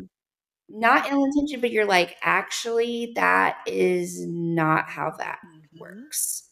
not 0.70 1.10
ill 1.10 1.24
intention, 1.24 1.62
but 1.62 1.72
you're 1.72 1.86
like, 1.86 2.18
actually, 2.22 3.14
that 3.16 3.58
is 3.66 4.26
not 4.26 4.90
how 4.90 5.12
that 5.18 5.40
mm-hmm. 5.46 5.80
works. 5.80 6.44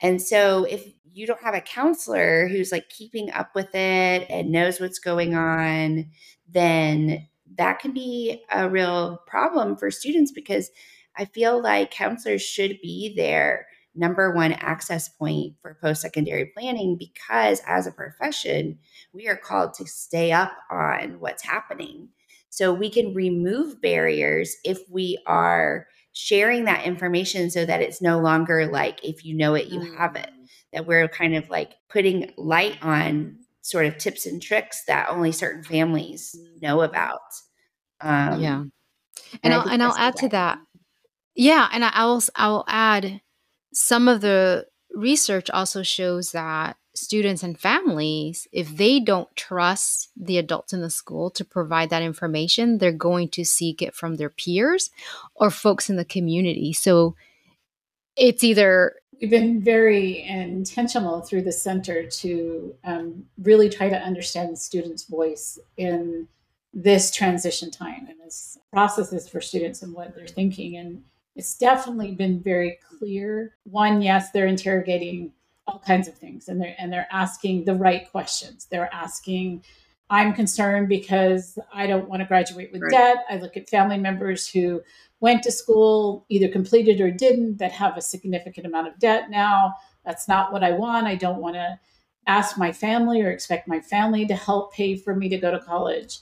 And 0.00 0.20
so 0.20 0.64
if 0.64 0.86
you 1.12 1.26
don't 1.26 1.42
have 1.42 1.54
a 1.54 1.60
counselor 1.60 2.48
who's 2.48 2.72
like 2.72 2.88
keeping 2.88 3.30
up 3.30 3.54
with 3.54 3.74
it 3.74 4.26
and 4.28 4.50
knows 4.52 4.80
what's 4.80 4.98
going 4.98 5.34
on, 5.34 6.06
then 6.48 7.26
that 7.56 7.78
can 7.78 7.92
be 7.92 8.44
a 8.52 8.68
real 8.68 9.22
problem 9.26 9.76
for 9.76 9.90
students 9.90 10.32
because 10.32 10.70
I 11.16 11.24
feel 11.24 11.62
like 11.62 11.90
counselors 11.90 12.42
should 12.42 12.78
be 12.82 13.14
their 13.16 13.66
number 13.94 14.32
one 14.32 14.52
access 14.52 15.08
point 15.08 15.54
for 15.62 15.78
post 15.80 16.02
secondary 16.02 16.46
planning 16.46 16.96
because 16.98 17.60
as 17.66 17.86
a 17.86 17.92
profession, 17.92 18.78
we 19.12 19.28
are 19.28 19.36
called 19.36 19.74
to 19.74 19.86
stay 19.86 20.32
up 20.32 20.52
on 20.70 21.20
what's 21.20 21.44
happening 21.44 22.08
so 22.54 22.72
we 22.72 22.88
can 22.88 23.14
remove 23.14 23.80
barriers 23.80 24.56
if 24.64 24.78
we 24.88 25.18
are 25.26 25.88
sharing 26.12 26.66
that 26.66 26.86
information 26.86 27.50
so 27.50 27.66
that 27.66 27.82
it's 27.82 28.00
no 28.00 28.20
longer 28.20 28.66
like 28.66 29.04
if 29.04 29.24
you 29.24 29.34
know 29.34 29.54
it, 29.54 29.66
you 29.66 29.80
have 29.96 30.14
it. 30.14 30.30
Mm. 30.30 30.46
That 30.72 30.86
we're 30.86 31.08
kind 31.08 31.34
of 31.34 31.50
like 31.50 31.72
putting 31.88 32.32
light 32.36 32.78
on 32.80 33.38
sort 33.62 33.86
of 33.86 33.98
tips 33.98 34.24
and 34.26 34.40
tricks 34.40 34.84
that 34.86 35.08
only 35.08 35.32
certain 35.32 35.64
families 35.64 36.36
know 36.62 36.78
mm. 36.78 36.84
about. 36.84 37.20
Um, 38.00 38.40
yeah, 38.40 38.60
and, 38.60 38.72
and 39.42 39.54
I'll 39.54 39.68
and 39.68 39.82
I'll 39.82 39.96
add 39.96 40.14
to 40.16 40.28
that. 40.28 40.58
Yeah, 41.34 41.68
and 41.72 41.84
I'll 41.84 42.22
I'll 42.36 42.64
add 42.68 43.20
some 43.74 44.08
of 44.08 44.20
the 44.20 44.66
research 44.94 45.50
also 45.50 45.82
shows 45.82 46.32
that 46.32 46.76
students 46.94 47.42
and 47.42 47.58
families, 47.58 48.46
if 48.52 48.76
they 48.76 49.00
don't 49.00 49.34
trust 49.34 50.10
the 50.16 50.38
adults 50.38 50.72
in 50.72 50.80
the 50.80 50.90
school 50.90 51.28
to 51.30 51.44
provide 51.44 51.90
that 51.90 52.02
information, 52.02 52.78
they're 52.78 52.92
going 52.92 53.28
to 53.28 53.44
seek 53.44 53.82
it 53.82 53.94
from 53.94 54.14
their 54.14 54.30
peers 54.30 54.90
or 55.34 55.50
folks 55.50 55.90
in 55.90 55.96
the 55.96 56.04
community. 56.04 56.72
So 56.72 57.16
it's 58.16 58.44
either 58.44 58.94
we've 59.20 59.30
been 59.30 59.60
very 59.60 60.22
intentional 60.22 61.20
through 61.20 61.42
the 61.42 61.52
center 61.52 62.04
to 62.04 62.74
um, 62.84 63.26
really 63.42 63.68
try 63.68 63.88
to 63.88 63.96
understand 63.96 64.52
the 64.52 64.56
student's 64.56 65.04
voice 65.04 65.58
in 65.76 66.28
this 66.72 67.10
transition 67.10 67.70
time 67.70 68.06
and 68.08 68.20
this 68.20 68.58
processes 68.72 69.28
for 69.28 69.40
students 69.40 69.82
and 69.82 69.94
what 69.94 70.14
they're 70.14 70.26
thinking 70.26 70.76
and 70.76 71.02
it's 71.36 71.56
definitely 71.56 72.12
been 72.12 72.40
very 72.40 72.78
clear. 72.88 73.56
One 73.64 74.02
yes 74.02 74.30
they're 74.30 74.46
interrogating 74.46 75.32
all 75.66 75.78
kinds 75.78 76.08
of 76.08 76.14
things 76.14 76.48
and 76.48 76.60
they're 76.60 76.74
and 76.78 76.92
they're 76.92 77.08
asking 77.10 77.64
the 77.64 77.74
right 77.74 78.10
questions. 78.10 78.66
They're 78.70 78.92
asking 78.92 79.64
i'm 80.10 80.34
concerned 80.34 80.86
because 80.86 81.58
i 81.72 81.86
don't 81.86 82.10
want 82.10 82.20
to 82.20 82.26
graduate 82.26 82.70
with 82.72 82.82
right. 82.82 82.90
debt. 82.90 83.24
I 83.30 83.36
look 83.36 83.56
at 83.56 83.70
family 83.70 83.96
members 83.96 84.46
who 84.46 84.82
went 85.20 85.42
to 85.42 85.50
school 85.50 86.26
either 86.28 86.48
completed 86.48 87.00
or 87.00 87.10
didn't 87.10 87.56
that 87.56 87.72
have 87.72 87.96
a 87.96 88.02
significant 88.02 88.66
amount 88.66 88.88
of 88.88 88.98
debt 88.98 89.30
now. 89.30 89.72
That's 90.04 90.28
not 90.28 90.52
what 90.52 90.62
i 90.62 90.70
want. 90.72 91.06
I 91.06 91.14
don't 91.14 91.40
want 91.40 91.54
to 91.54 91.80
ask 92.26 92.58
my 92.58 92.72
family 92.72 93.22
or 93.22 93.30
expect 93.30 93.66
my 93.66 93.80
family 93.80 94.26
to 94.26 94.34
help 94.34 94.74
pay 94.74 94.96
for 94.96 95.14
me 95.14 95.30
to 95.30 95.38
go 95.38 95.50
to 95.50 95.58
college 95.58 96.18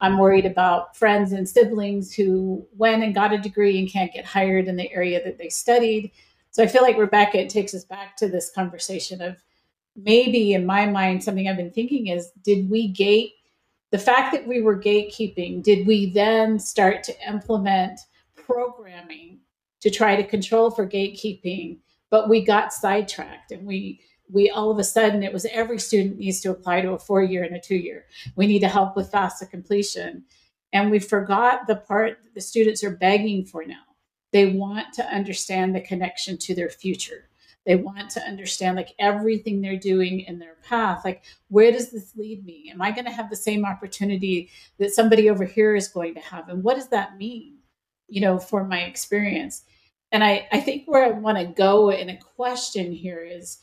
i'm 0.00 0.18
worried 0.18 0.46
about 0.46 0.96
friends 0.96 1.32
and 1.32 1.48
siblings 1.48 2.14
who 2.14 2.66
went 2.76 3.02
and 3.02 3.14
got 3.14 3.32
a 3.32 3.38
degree 3.38 3.78
and 3.78 3.90
can't 3.90 4.12
get 4.12 4.24
hired 4.24 4.68
in 4.68 4.76
the 4.76 4.92
area 4.92 5.22
that 5.22 5.38
they 5.38 5.48
studied 5.48 6.10
so 6.50 6.62
I 6.62 6.66
feel 6.66 6.82
like 6.82 6.98
Rebecca, 6.98 7.40
it 7.40 7.48
takes 7.48 7.74
us 7.74 7.84
back 7.84 8.16
to 8.16 8.28
this 8.28 8.50
conversation 8.50 9.22
of 9.22 9.36
maybe 9.96 10.52
in 10.52 10.66
my 10.66 10.86
mind, 10.86 11.22
something 11.22 11.48
I've 11.48 11.56
been 11.56 11.70
thinking 11.70 12.08
is 12.08 12.30
did 12.42 12.68
we 12.68 12.88
gate 12.88 13.32
the 13.90 13.98
fact 13.98 14.32
that 14.32 14.46
we 14.46 14.62
were 14.62 14.80
gatekeeping, 14.80 15.64
did 15.64 15.84
we 15.84 16.12
then 16.12 16.60
start 16.60 17.02
to 17.04 17.28
implement 17.28 17.98
programming 18.36 19.40
to 19.80 19.90
try 19.90 20.14
to 20.14 20.22
control 20.22 20.70
for 20.70 20.88
gatekeeping? 20.88 21.78
But 22.08 22.28
we 22.28 22.44
got 22.44 22.72
sidetracked 22.72 23.50
and 23.50 23.66
we 23.66 24.00
we 24.32 24.50
all 24.50 24.70
of 24.70 24.78
a 24.78 24.84
sudden 24.84 25.22
it 25.22 25.32
was 25.32 25.46
every 25.46 25.78
student 25.78 26.18
needs 26.18 26.40
to 26.40 26.50
apply 26.50 26.80
to 26.82 26.92
a 26.92 26.98
four 26.98 27.22
year 27.22 27.42
and 27.42 27.56
a 27.56 27.60
two 27.60 27.76
year. 27.76 28.06
We 28.36 28.46
need 28.46 28.60
to 28.60 28.68
help 28.68 28.96
with 28.96 29.12
FAFSA 29.12 29.50
completion. 29.50 30.24
And 30.72 30.90
we 30.90 31.00
forgot 31.00 31.66
the 31.66 31.76
part 31.76 32.18
that 32.22 32.34
the 32.34 32.40
students 32.40 32.84
are 32.84 32.96
begging 32.96 33.44
for 33.44 33.64
now 33.64 33.82
they 34.32 34.46
want 34.46 34.92
to 34.94 35.04
understand 35.04 35.74
the 35.74 35.80
connection 35.80 36.38
to 36.38 36.54
their 36.54 36.68
future. 36.68 37.28
They 37.66 37.76
want 37.76 38.10
to 38.10 38.22
understand 38.22 38.76
like 38.76 38.94
everything 38.98 39.60
they're 39.60 39.76
doing 39.76 40.20
in 40.20 40.38
their 40.38 40.56
path. 40.62 41.04
Like, 41.04 41.24
where 41.48 41.70
does 41.70 41.90
this 41.90 42.16
lead 42.16 42.44
me? 42.44 42.70
Am 42.72 42.80
I 42.80 42.90
going 42.90 43.04
to 43.04 43.10
have 43.10 43.28
the 43.28 43.36
same 43.36 43.64
opportunity 43.64 44.50
that 44.78 44.92
somebody 44.92 45.28
over 45.28 45.44
here 45.44 45.76
is 45.76 45.88
going 45.88 46.14
to 46.14 46.20
have? 46.20 46.48
And 46.48 46.62
what 46.62 46.76
does 46.76 46.88
that 46.88 47.18
mean, 47.18 47.58
you 48.08 48.20
know, 48.20 48.38
for 48.38 48.64
my 48.64 48.80
experience? 48.80 49.62
And 50.10 50.24
I, 50.24 50.48
I 50.52 50.60
think 50.60 50.86
where 50.86 51.04
I 51.04 51.10
want 51.10 51.38
to 51.38 51.44
go 51.44 51.90
in 51.90 52.08
a 52.08 52.16
question 52.16 52.92
here 52.92 53.22
is 53.22 53.58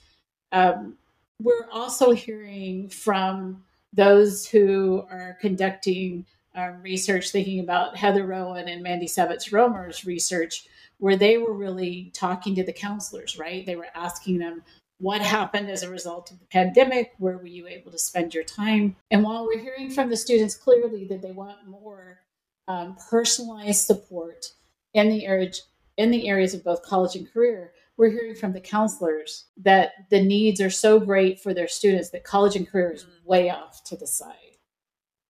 um, 0.52 0.98
we're 1.42 1.68
also 1.72 2.12
hearing 2.12 2.90
from 2.90 3.64
those 3.94 4.48
who 4.48 5.06
are 5.10 5.38
conducting 5.40 6.26
um, 6.56 6.82
research, 6.82 7.32
thinking 7.32 7.60
about 7.60 7.96
Heather 7.96 8.26
Rowan 8.26 8.68
and 8.68 8.82
Mandy 8.82 9.06
Savitz 9.06 9.52
Romer's 9.52 10.06
research, 10.06 10.68
where 10.98 11.16
they 11.16 11.38
were 11.38 11.54
really 11.54 12.12
talking 12.14 12.56
to 12.56 12.64
the 12.64 12.74
counselors, 12.74 13.38
right? 13.38 13.66
They 13.66 13.76
were 13.76 13.88
asking 13.94 14.40
them, 14.40 14.64
what 15.00 15.22
happened 15.22 15.70
as 15.70 15.84
a 15.84 15.90
result 15.90 16.32
of 16.32 16.40
the 16.40 16.46
pandemic? 16.46 17.14
Where 17.20 17.38
were 17.38 17.46
you 17.46 17.68
able 17.68 17.92
to 17.92 18.00
spend 18.00 18.34
your 18.34 18.44
time? 18.44 18.96
And 19.12 19.24
while 19.24 19.46
we're 19.46 19.60
hearing 19.60 19.92
from 19.92 20.10
the 20.10 20.18
students 20.18 20.56
clearly 20.56 21.06
that 21.06 21.22
they 21.22 21.32
want 21.32 21.68
more 21.68 22.22
um, 22.68 22.98
personalized 23.10 23.86
support 23.86 24.54
in 24.96 25.10
the 25.10 25.26
area, 25.28 25.52
in 25.98 26.10
the 26.10 26.28
areas 26.28 26.56
of 26.56 26.64
both 26.64 26.82
college 26.82 27.16
and 27.16 27.32
career, 27.32 27.74
we're 27.98 28.12
hearing 28.12 28.36
from 28.36 28.54
the 28.54 28.62
counselors 28.62 29.46
that 29.58 30.10
the 30.10 30.22
needs 30.22 30.62
are 30.62 30.70
so 30.70 31.00
great 31.00 31.40
for 31.40 31.54
their 31.54 31.68
students 31.68 32.12
that 32.12 32.24
college 32.24 32.56
and 32.56 32.70
career 32.70 32.92
is 32.92 33.04
mm-hmm. 33.04 33.28
way 33.28 33.50
off 33.50 33.84
to 33.86 33.98
the 33.98 34.08
side. 34.08 34.36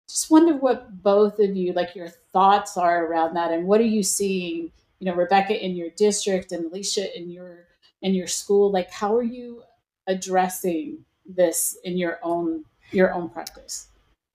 Just 0.09 0.29
wonder 0.29 0.55
what 0.55 1.01
both 1.01 1.39
of 1.39 1.55
you, 1.55 1.73
like 1.73 1.95
your 1.95 2.09
thoughts 2.09 2.77
are 2.77 3.05
around 3.05 3.33
that, 3.33 3.51
and 3.51 3.67
what 3.67 3.81
are 3.81 3.85
you 3.85 4.03
seeing? 4.03 4.71
You 4.99 5.05
know, 5.05 5.15
Rebecca 5.15 5.63
in 5.63 5.75
your 5.75 5.89
district 5.91 6.51
and 6.51 6.65
Alicia 6.65 7.17
in 7.17 7.29
your 7.29 7.67
in 8.01 8.13
your 8.13 8.27
school. 8.27 8.71
Like, 8.71 8.91
how 8.91 9.15
are 9.15 9.23
you 9.23 9.63
addressing 10.07 10.99
this 11.25 11.77
in 11.83 11.97
your 11.97 12.19
own 12.23 12.63
your 12.91 13.13
own 13.13 13.29
practice? 13.29 13.87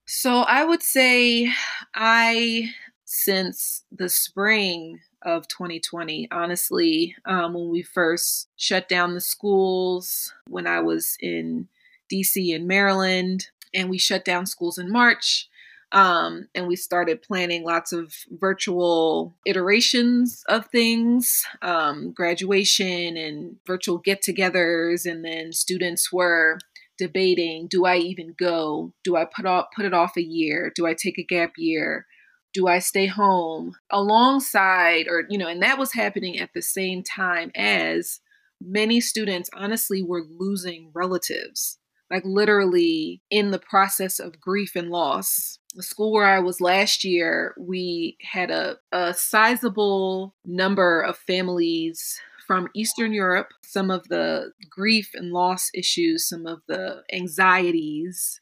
So 0.06 0.40
I 0.40 0.64
would 0.64 0.82
say 0.82 1.50
I 1.94 2.70
since 3.04 3.84
the 3.90 4.08
spring 4.08 5.00
of 5.24 5.48
2020. 5.48 6.28
Honestly, 6.30 7.14
um, 7.24 7.54
when 7.54 7.70
we 7.70 7.82
first 7.82 8.48
shut 8.56 8.88
down 8.88 9.14
the 9.14 9.20
schools, 9.20 10.32
when 10.48 10.66
I 10.66 10.80
was 10.80 11.16
in 11.20 11.68
DC 12.12 12.54
and 12.54 12.66
Maryland, 12.66 13.48
and 13.74 13.88
we 13.88 13.98
shut 13.98 14.24
down 14.24 14.46
schools 14.46 14.78
in 14.78 14.90
March. 14.90 15.48
Um, 15.92 16.48
and 16.54 16.66
we 16.66 16.76
started 16.76 17.20
planning 17.20 17.64
lots 17.64 17.92
of 17.92 18.14
virtual 18.30 19.36
iterations 19.44 20.42
of 20.48 20.66
things, 20.66 21.44
um, 21.60 22.12
graduation 22.12 23.18
and 23.18 23.56
virtual 23.66 23.98
get 23.98 24.22
togethers. 24.22 25.04
And 25.04 25.22
then 25.22 25.52
students 25.52 26.10
were 26.10 26.58
debating 26.98 27.66
do 27.68 27.84
I 27.84 27.96
even 27.96 28.34
go? 28.38 28.92
Do 29.04 29.16
I 29.16 29.26
put, 29.26 29.44
off, 29.44 29.66
put 29.74 29.84
it 29.84 29.92
off 29.92 30.16
a 30.16 30.22
year? 30.22 30.72
Do 30.74 30.86
I 30.86 30.94
take 30.94 31.18
a 31.18 31.24
gap 31.24 31.52
year? 31.58 32.06
Do 32.52 32.66
I 32.66 32.78
stay 32.78 33.06
home 33.06 33.74
alongside, 33.90 35.06
or, 35.08 35.24
you 35.28 35.38
know, 35.38 35.48
and 35.48 35.62
that 35.62 35.78
was 35.78 35.92
happening 35.92 36.38
at 36.38 36.50
the 36.54 36.62
same 36.62 37.02
time 37.02 37.50
as 37.54 38.20
many 38.60 39.00
students 39.00 39.50
honestly 39.54 40.02
were 40.02 40.22
losing 40.22 40.90
relatives, 40.94 41.78
like 42.10 42.24
literally 42.24 43.22
in 43.30 43.50
the 43.50 43.58
process 43.58 44.18
of 44.18 44.40
grief 44.40 44.76
and 44.76 44.90
loss. 44.90 45.58
The 45.74 45.82
school 45.82 46.12
where 46.12 46.26
I 46.26 46.38
was 46.38 46.60
last 46.60 47.04
year, 47.04 47.54
we 47.58 48.18
had 48.20 48.50
a, 48.50 48.76
a 48.92 49.14
sizable 49.14 50.34
number 50.44 51.00
of 51.00 51.16
families 51.16 52.20
from 52.46 52.68
Eastern 52.74 53.14
Europe, 53.14 53.48
some 53.64 53.90
of 53.90 54.08
the 54.08 54.52
grief 54.68 55.10
and 55.14 55.32
loss 55.32 55.70
issues, 55.72 56.28
some 56.28 56.46
of 56.46 56.60
the 56.68 57.02
anxieties 57.12 58.40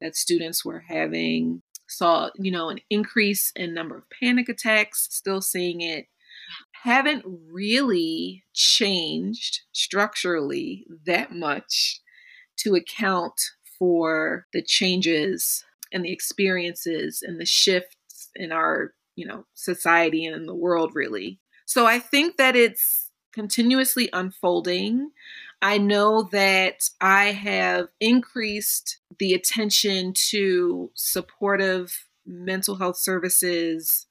that 0.00 0.16
students 0.16 0.64
were 0.64 0.84
having 0.88 1.62
saw, 1.96 2.30
you 2.36 2.50
know, 2.50 2.68
an 2.68 2.80
increase 2.90 3.52
in 3.54 3.74
number 3.74 3.96
of 3.96 4.04
panic 4.10 4.48
attacks, 4.48 5.08
still 5.10 5.40
seeing 5.40 5.80
it. 5.80 6.06
Haven't 6.82 7.24
really 7.50 8.44
changed 8.54 9.60
structurally 9.72 10.86
that 11.06 11.32
much 11.32 12.00
to 12.58 12.74
account 12.74 13.40
for 13.78 14.46
the 14.52 14.62
changes 14.62 15.64
and 15.92 16.04
the 16.04 16.12
experiences 16.12 17.22
and 17.22 17.40
the 17.40 17.46
shifts 17.46 18.30
in 18.34 18.52
our, 18.52 18.94
you 19.14 19.26
know, 19.26 19.44
society 19.54 20.24
and 20.24 20.34
in 20.34 20.46
the 20.46 20.54
world 20.54 20.92
really. 20.94 21.38
So 21.66 21.86
I 21.86 21.98
think 21.98 22.36
that 22.36 22.56
it's 22.56 23.10
continuously 23.32 24.08
unfolding. 24.12 25.10
I 25.62 25.78
know 25.78 26.28
that 26.32 26.90
I 27.00 27.26
have 27.26 27.86
increased 28.00 28.98
the 29.18 29.32
attention 29.32 30.12
to 30.30 30.90
supportive 30.94 32.08
mental 32.26 32.76
health 32.76 32.96
services 32.96 34.06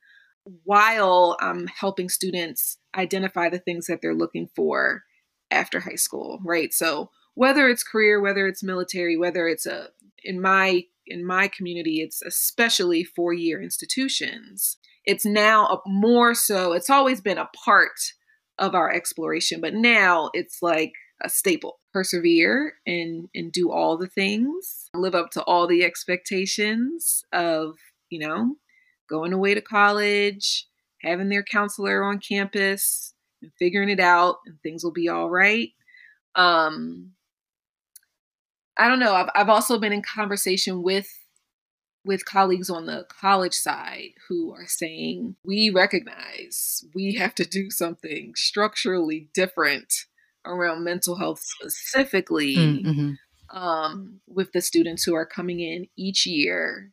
while 0.63 1.37
I'm 1.41 1.67
helping 1.67 2.07
students 2.07 2.77
identify 2.95 3.49
the 3.49 3.59
things 3.59 3.87
that 3.87 4.01
they're 4.01 4.15
looking 4.15 4.49
for 4.55 5.03
after 5.51 5.81
high 5.81 5.95
school, 5.95 6.39
right? 6.43 6.73
So 6.73 7.11
whether 7.33 7.67
it's 7.67 7.83
career, 7.83 8.21
whether 8.21 8.47
it's 8.47 8.63
military, 8.63 9.17
whether 9.17 9.47
it's 9.47 9.65
a 9.65 9.89
in 10.23 10.41
my 10.41 10.83
in 11.05 11.25
my 11.25 11.49
community, 11.49 12.01
it's 12.01 12.21
especially 12.21 13.03
four-year 13.03 13.61
institutions. 13.61 14.77
It's 15.03 15.25
now 15.25 15.67
a, 15.67 15.81
more 15.85 16.33
so. 16.33 16.73
It's 16.73 16.89
always 16.89 17.19
been 17.19 17.37
a 17.37 17.49
part 17.65 17.99
of 18.57 18.75
our 18.75 18.89
exploration, 18.89 19.59
but 19.59 19.73
now 19.73 20.29
it's 20.33 20.61
like 20.61 20.93
a 21.23 21.29
staple. 21.29 21.79
Persevere 21.93 22.73
and 22.85 23.27
and 23.35 23.51
do 23.51 23.69
all 23.69 23.97
the 23.97 24.07
things, 24.07 24.89
live 24.93 25.15
up 25.15 25.29
to 25.31 25.43
all 25.43 25.67
the 25.67 25.83
expectations 25.83 27.23
of, 27.33 27.75
you 28.09 28.19
know, 28.19 28.55
going 29.09 29.33
away 29.33 29.53
to 29.53 29.61
college, 29.61 30.67
having 31.01 31.27
their 31.29 31.43
counselor 31.43 32.03
on 32.03 32.19
campus, 32.19 33.13
and 33.41 33.51
figuring 33.59 33.89
it 33.89 33.99
out, 33.99 34.37
and 34.45 34.57
things 34.61 34.83
will 34.83 34.93
be 34.93 35.09
all 35.09 35.29
right. 35.29 35.69
Um, 36.35 37.11
I 38.77 38.87
don't 38.87 38.99
know. 38.99 39.13
I've 39.13 39.29
I've 39.35 39.49
also 39.49 39.77
been 39.77 39.93
in 39.93 40.01
conversation 40.01 40.81
with 40.81 41.07
with 42.03 42.25
colleagues 42.25 42.69
on 42.69 42.85
the 42.85 43.05
college 43.09 43.53
side 43.53 44.11
who 44.27 44.53
are 44.53 44.65
saying 44.65 45.35
we 45.43 45.69
recognize 45.69 46.83
we 46.95 47.13
have 47.15 47.35
to 47.35 47.45
do 47.45 47.69
something 47.69 48.33
structurally 48.35 49.29
different 49.33 50.05
around 50.45 50.83
mental 50.83 51.15
health 51.15 51.39
specifically 51.41 52.55
mm-hmm. 52.55 53.57
um, 53.57 54.19
with 54.27 54.51
the 54.51 54.61
students 54.61 55.03
who 55.03 55.13
are 55.13 55.25
coming 55.25 55.59
in 55.59 55.87
each 55.97 56.25
year. 56.25 56.91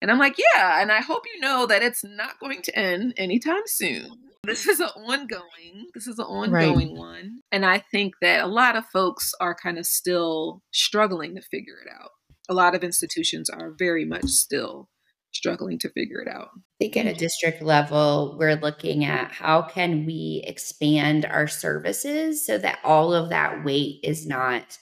And 0.00 0.10
I'm 0.10 0.18
like, 0.18 0.36
yeah, 0.38 0.82
and 0.82 0.92
I 0.92 1.00
hope 1.00 1.22
you 1.32 1.40
know 1.40 1.66
that 1.66 1.82
it's 1.82 2.04
not 2.04 2.38
going 2.38 2.62
to 2.62 2.78
end 2.78 3.14
anytime 3.16 3.62
soon. 3.66 4.10
This 4.44 4.66
is 4.66 4.80
an 4.80 4.88
ongoing, 4.88 5.86
this 5.94 6.06
is 6.06 6.18
an 6.18 6.26
ongoing 6.26 6.90
right. 6.90 6.98
one. 6.98 7.40
And 7.50 7.64
I 7.64 7.78
think 7.78 8.14
that 8.20 8.44
a 8.44 8.46
lot 8.46 8.76
of 8.76 8.84
folks 8.86 9.32
are 9.40 9.54
kind 9.54 9.78
of 9.78 9.86
still 9.86 10.62
struggling 10.70 11.34
to 11.36 11.42
figure 11.42 11.76
it 11.84 11.90
out. 11.90 12.10
A 12.50 12.54
lot 12.54 12.74
of 12.74 12.84
institutions 12.84 13.48
are 13.48 13.72
very 13.78 14.04
much 14.04 14.26
still 14.26 14.90
struggling 15.34 15.78
to 15.80 15.90
figure 15.90 16.20
it 16.20 16.28
out. 16.28 16.50
I 16.54 16.60
think 16.78 16.96
at 16.96 17.06
a 17.06 17.14
district 17.14 17.62
level, 17.62 18.36
we're 18.38 18.56
looking 18.56 19.04
at 19.04 19.32
how 19.32 19.62
can 19.62 20.06
we 20.06 20.42
expand 20.46 21.24
our 21.24 21.46
services 21.46 22.46
so 22.46 22.58
that 22.58 22.78
all 22.84 23.12
of 23.12 23.30
that 23.30 23.64
weight 23.64 24.00
is 24.02 24.26
not 24.26 24.78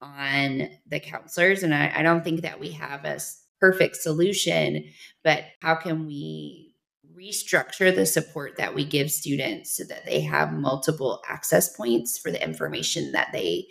on 0.00 0.68
the 0.86 1.00
counselors. 1.00 1.62
And 1.62 1.74
I, 1.74 1.92
I 1.96 2.02
don't 2.02 2.24
think 2.24 2.42
that 2.42 2.60
we 2.60 2.72
have 2.72 3.04
a 3.04 3.18
perfect 3.60 3.96
solution, 3.96 4.84
but 5.24 5.44
how 5.62 5.76
can 5.76 6.06
we 6.06 6.74
restructure 7.16 7.94
the 7.94 8.04
support 8.06 8.56
that 8.58 8.74
we 8.74 8.84
give 8.84 9.10
students 9.10 9.76
so 9.76 9.84
that 9.84 10.04
they 10.04 10.20
have 10.20 10.52
multiple 10.52 11.22
access 11.26 11.74
points 11.74 12.18
for 12.18 12.30
the 12.30 12.42
information 12.42 13.12
that 13.12 13.30
they 13.32 13.66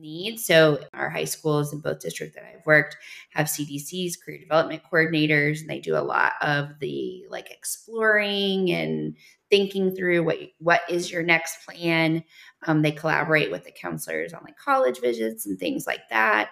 need. 0.00 0.38
So 0.38 0.78
our 0.94 1.08
high 1.08 1.24
schools 1.24 1.72
in 1.72 1.80
both 1.80 2.00
districts 2.00 2.34
that 2.36 2.44
I've 2.44 2.66
worked 2.66 2.96
have 3.30 3.46
CDCs, 3.46 4.14
career 4.24 4.38
development 4.38 4.82
coordinators, 4.90 5.60
and 5.60 5.70
they 5.70 5.80
do 5.80 5.96
a 5.96 6.00
lot 6.00 6.32
of 6.40 6.78
the 6.80 7.24
like 7.30 7.50
exploring 7.50 8.70
and 8.70 9.16
thinking 9.50 9.94
through 9.94 10.24
what 10.24 10.38
what 10.58 10.80
is 10.88 11.10
your 11.10 11.22
next 11.22 11.64
plan. 11.66 12.24
Um, 12.66 12.82
they 12.82 12.92
collaborate 12.92 13.50
with 13.50 13.64
the 13.64 13.72
counselors 13.72 14.32
on 14.32 14.42
like 14.44 14.56
college 14.56 15.00
visits 15.00 15.46
and 15.46 15.58
things 15.58 15.86
like 15.86 16.08
that. 16.10 16.50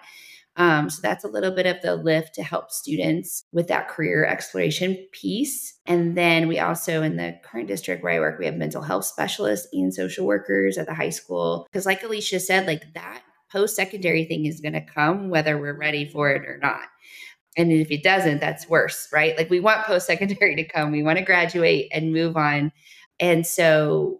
Um, 0.57 0.89
so 0.89 1.01
that's 1.01 1.25
a 1.25 1.29
little 1.29 1.51
bit 1.51 1.65
of 1.65 1.81
the 1.81 1.95
lift 1.95 2.35
to 2.35 2.43
help 2.43 2.71
students 2.71 3.43
with 3.51 3.67
that 3.67 3.89
career 3.89 4.25
exploration 4.25 5.05
piece. 5.11 5.77
And 5.85 6.15
then 6.15 6.47
we 6.47 6.59
also, 6.59 7.03
in 7.03 7.17
the 7.17 7.37
current 7.43 7.67
district 7.67 8.03
where 8.03 8.13
I 8.13 8.19
work, 8.19 8.39
we 8.39 8.45
have 8.45 8.55
mental 8.55 8.81
health 8.81 9.05
specialists 9.05 9.67
and 9.73 9.93
social 9.93 10.25
workers 10.25 10.77
at 10.77 10.85
the 10.85 10.93
high 10.93 11.09
school. 11.09 11.67
Because, 11.69 11.85
like 11.85 12.03
Alicia 12.03 12.39
said, 12.39 12.67
like 12.67 12.93
that 12.93 13.21
post 13.51 13.75
secondary 13.75 14.25
thing 14.25 14.45
is 14.45 14.61
going 14.61 14.73
to 14.73 14.81
come 14.81 15.29
whether 15.29 15.57
we're 15.57 15.77
ready 15.77 16.05
for 16.07 16.31
it 16.31 16.45
or 16.45 16.57
not. 16.57 16.83
And 17.57 17.71
if 17.71 17.89
it 17.89 18.03
doesn't, 18.03 18.41
that's 18.41 18.69
worse, 18.69 19.07
right? 19.13 19.37
Like 19.37 19.49
we 19.49 19.59
want 19.59 19.85
post 19.85 20.07
secondary 20.07 20.55
to 20.55 20.63
come, 20.65 20.91
we 20.91 21.03
want 21.03 21.19
to 21.19 21.25
graduate 21.25 21.89
and 21.93 22.11
move 22.11 22.35
on. 22.35 22.71
And 23.19 23.47
so 23.47 24.19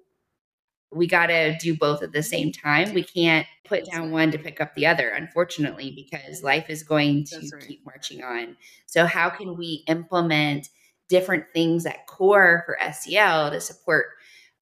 we 0.96 1.08
got 1.08 1.28
to 1.28 1.58
do 1.58 1.76
both 1.76 2.02
at 2.02 2.14
the 2.14 2.24
same 2.24 2.52
time. 2.52 2.94
We 2.94 3.04
can't 3.04 3.46
put 3.66 3.86
down 3.86 4.12
one 4.12 4.32
to 4.32 4.38
pick 4.38 4.62
up 4.62 4.74
the 4.76 4.86
other, 4.86 5.10
unfortunately, 5.10 5.92
because 5.92 6.44
life 6.44 6.70
is 6.70 6.84
going 6.84 7.26
to 7.26 7.50
right. 7.54 7.68
keep 7.68 7.86
marching 7.86 8.24
on. 8.24 8.56
So, 8.86 9.06
how 9.06 9.30
can 9.30 9.58
we 9.58 9.84
implement 9.88 10.70
different 11.10 11.46
things 11.54 11.86
at 11.86 12.08
core 12.08 12.64
for 12.66 12.78
SEL 12.94 13.52
to 13.52 13.60
support 13.60 14.06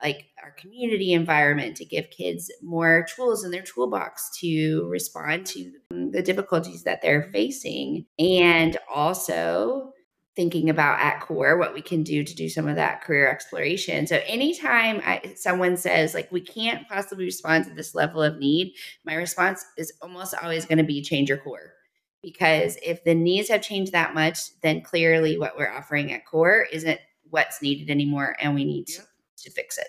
like 0.04 0.26
our 0.44 0.52
community 0.52 1.13
environment 1.13 1.78
to 1.78 1.86
give 1.86 2.10
kids 2.12 2.52
more 2.62 3.06
tools 3.16 3.44
in 3.44 3.52
their 3.52 3.63
toolbox 3.63 4.30
to 4.39 4.86
respond 4.89 5.46
to 5.48 5.72
the 5.89 6.22
difficulties 6.22 6.84
that 6.84 7.02
they're 7.02 7.32
facing 7.32 8.06
and 8.20 8.78
also 8.94 9.94
thinking 10.36 10.70
about 10.70 11.00
at 11.00 11.22
core 11.22 11.58
what 11.58 11.74
we 11.74 11.82
can 11.82 12.04
do 12.04 12.24
to 12.24 12.36
do 12.36 12.50
some 12.50 12.68
of 12.68 12.76
that 12.76 13.02
career 13.04 13.30
exploration. 13.30 14.08
So 14.08 14.20
anytime 14.26 15.02
I, 15.06 15.34
someone 15.36 15.78
says 15.78 16.13
like 16.13 16.32
we 16.32 16.42
can't 16.42 16.88
possibly 16.88 17.26
respond 17.26 17.66
to 17.66 17.74
this 17.74 17.94
level 17.94 18.22
of 18.22 18.39
need, 18.39 18.74
my 19.06 19.13
response 19.13 19.63
is 19.78 19.94
almost 20.02 20.34
always 20.42 20.66
going 20.66 20.80
to 20.80 20.84
be 20.84 21.02
change 21.02 21.30
your 21.30 21.38
core. 21.38 21.74
Because 22.22 22.78
if 22.84 23.04
the 23.04 23.13
needs 23.13 23.50
have 23.50 23.62
changed 23.62 23.92
that 23.92 24.13
much, 24.13 24.60
then 24.62 24.82
clearly 24.82 25.38
what 25.38 25.58
we're 25.58 25.72
offering 25.72 26.12
at 26.13 26.26
core 26.26 26.66
isn't 26.72 27.00
what's 27.30 27.62
needed 27.62 27.89
anymore 27.89 28.36
and 28.39 28.56
we 28.56 28.63
need 28.63 28.88
to, 28.88 29.02
to 29.43 29.51
fix 29.51 29.77
it. 29.77 29.88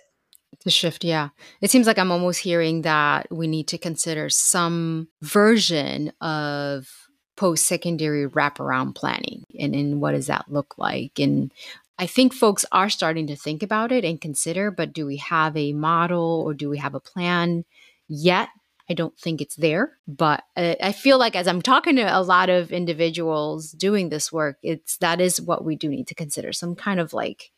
To 0.60 0.70
shift, 0.70 1.04
yeah. 1.04 1.30
It 1.60 1.70
seems 1.70 1.86
like 1.86 1.98
I'm 1.98 2.12
almost 2.12 2.40
hearing 2.40 2.82
that 2.82 3.26
we 3.30 3.46
need 3.46 3.68
to 3.68 3.78
consider 3.78 4.30
some 4.30 5.08
version 5.20 6.12
of 6.20 6.88
post 7.36 7.66
secondary 7.66 8.28
wraparound 8.28 8.94
planning 8.94 9.44
and, 9.58 9.74
and 9.74 10.00
what 10.00 10.12
does 10.12 10.28
that 10.28 10.44
look 10.48 10.78
like 10.78 11.18
and 11.18 11.52
I 11.98 12.06
think 12.06 12.32
folks 12.32 12.64
are 12.72 12.90
starting 12.90 13.28
to 13.28 13.36
think 13.36 13.62
about 13.62 13.92
it 13.92 14.04
and 14.04 14.20
consider, 14.20 14.70
but 14.70 14.92
do 14.92 15.06
we 15.06 15.18
have 15.18 15.56
a 15.56 15.72
model 15.72 16.42
or 16.44 16.52
do 16.52 16.68
we 16.68 16.78
have 16.78 16.94
a 16.94 17.00
plan 17.00 17.64
yet? 18.08 18.48
I 18.90 18.94
don't 18.94 19.16
think 19.16 19.40
it's 19.40 19.56
there, 19.56 19.96
but 20.06 20.42
uh, 20.56 20.74
I 20.82 20.92
feel 20.92 21.18
like 21.18 21.36
as 21.36 21.46
I'm 21.46 21.62
talking 21.62 21.96
to 21.96 22.02
a 22.02 22.20
lot 22.20 22.50
of 22.50 22.72
individuals 22.72 23.70
doing 23.70 24.08
this 24.08 24.30
work, 24.32 24.58
it's 24.62 24.98
that 24.98 25.20
is 25.20 25.40
what 25.40 25.64
we 25.64 25.76
do 25.76 25.88
need 25.88 26.08
to 26.08 26.14
consider 26.14 26.52
some 26.52 26.74
kind 26.74 27.00
of 27.00 27.12
like 27.12 27.50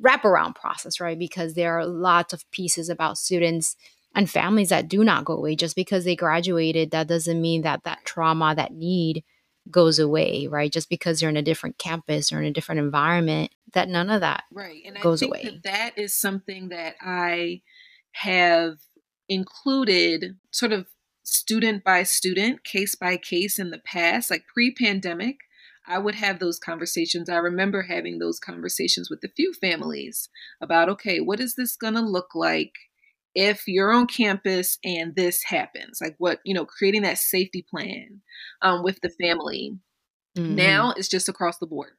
wraparound 0.00 0.54
process, 0.54 1.00
right? 1.00 1.18
Because 1.18 1.54
there 1.54 1.78
are 1.78 1.86
lots 1.86 2.32
of 2.32 2.48
pieces 2.50 2.88
about 2.88 3.18
students 3.18 3.76
and 4.14 4.28
families 4.28 4.68
that 4.68 4.88
do 4.88 5.02
not 5.02 5.24
go 5.24 5.34
away. 5.34 5.56
Just 5.56 5.76
because 5.76 6.04
they 6.04 6.16
graduated 6.16 6.90
that 6.90 7.08
doesn't 7.08 7.40
mean 7.40 7.62
that 7.62 7.84
that 7.84 8.04
trauma 8.04 8.54
that 8.54 8.72
need 8.72 9.24
goes 9.70 10.00
away 10.00 10.48
right? 10.48 10.72
Just 10.72 10.88
because 10.88 11.22
you're 11.22 11.30
in 11.30 11.36
a 11.36 11.42
different 11.42 11.78
campus 11.78 12.32
or 12.32 12.40
in 12.40 12.46
a 12.46 12.52
different 12.52 12.80
environment 12.80 13.52
that 13.72 13.88
none 13.88 14.10
of 14.10 14.20
that 14.20 14.44
right 14.52 14.82
and 14.84 14.98
goes 15.00 15.22
I 15.22 15.26
think 15.26 15.30
away. 15.30 15.42
that, 15.44 15.62
that 15.64 15.98
is 15.98 16.14
something 16.14 16.68
that 16.68 16.94
i 17.00 17.62
have 18.12 18.74
included 19.28 20.36
sort 20.50 20.72
of 20.72 20.86
student 21.22 21.84
by 21.84 22.02
student 22.02 22.64
case 22.64 22.94
by 22.94 23.16
case 23.16 23.58
in 23.58 23.70
the 23.70 23.78
past 23.78 24.30
like 24.30 24.44
pre-pandemic 24.52 25.36
I 25.86 25.98
would 25.98 26.14
have 26.14 26.38
those 26.38 26.58
conversations. 26.58 27.28
I 27.28 27.36
remember 27.36 27.82
having 27.82 28.18
those 28.18 28.38
conversations 28.38 29.10
with 29.10 29.20
a 29.24 29.32
few 29.36 29.52
families 29.54 30.28
about 30.60 30.88
okay, 30.88 31.20
what 31.20 31.40
is 31.40 31.54
this 31.54 31.76
going 31.76 31.94
to 31.94 32.00
look 32.00 32.34
like 32.34 32.72
if 33.34 33.64
you're 33.66 33.92
on 33.92 34.06
campus 34.06 34.78
and 34.84 35.14
this 35.16 35.42
happens? 35.44 35.98
Like 36.00 36.14
what 36.18 36.40
you 36.44 36.54
know 36.54 36.64
creating 36.64 37.02
that 37.02 37.18
safety 37.18 37.64
plan 37.68 38.20
um, 38.60 38.82
with 38.82 39.00
the 39.02 39.10
family. 39.20 39.78
Mm-hmm. 40.34 40.54
now 40.54 40.94
it's 40.96 41.08
just 41.08 41.28
across 41.28 41.58
the 41.58 41.66
board. 41.66 41.92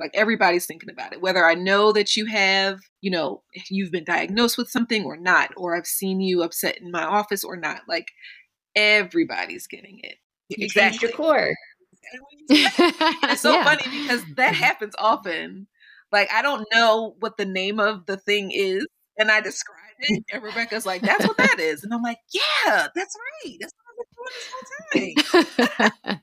Like 0.00 0.10
everybody's 0.14 0.66
thinking 0.66 0.90
about 0.90 1.12
it. 1.12 1.20
Whether 1.20 1.44
i 1.46 1.54
know 1.54 1.92
that 1.92 2.16
you 2.16 2.26
have 2.26 2.80
you 3.00 3.10
know 3.10 3.42
you've 3.70 3.92
been 3.92 4.04
diagnosed 4.04 4.58
with 4.58 4.68
something 4.68 5.04
or 5.04 5.16
not 5.16 5.50
or 5.56 5.76
i've 5.76 5.86
seen 5.86 6.20
you 6.20 6.42
upset 6.42 6.78
in 6.80 6.90
my 6.90 7.04
office 7.04 7.44
or 7.44 7.56
not 7.56 7.82
like 7.88 8.08
everybody's 8.78 9.66
getting 9.66 10.00
it. 10.02 10.16
You 10.48 10.64
exactly 10.64 11.08
your 11.08 11.16
core 11.16 11.54
it's 12.48 13.40
so 13.40 13.52
yeah. 13.54 13.64
funny 13.64 14.02
because 14.02 14.24
that 14.36 14.54
mm-hmm. 14.54 14.62
happens 14.62 14.94
often 14.98 15.66
like 16.12 16.32
i 16.32 16.42
don't 16.42 16.66
know 16.72 17.14
what 17.20 17.36
the 17.36 17.44
name 17.44 17.78
of 17.80 18.06
the 18.06 18.16
thing 18.16 18.50
is 18.50 18.86
and 19.18 19.30
i 19.30 19.40
describe 19.40 19.78
it. 19.98 20.24
And 20.32 20.42
Rebecca's 20.42 20.86
like, 20.86 21.02
that's 21.02 21.26
what 21.26 21.36
that 21.38 21.58
is. 21.58 21.84
And 21.84 21.92
I'm 21.92 22.02
like, 22.02 22.18
yeah, 22.32 22.88
that's 22.94 23.16
right. 23.44 23.56
That's 23.60 23.72
what 23.74 23.88
I've 23.90 24.94
been 24.94 25.04
doing 25.04 25.14
this 25.16 25.30
whole 25.32 26.04
time. 26.06 26.20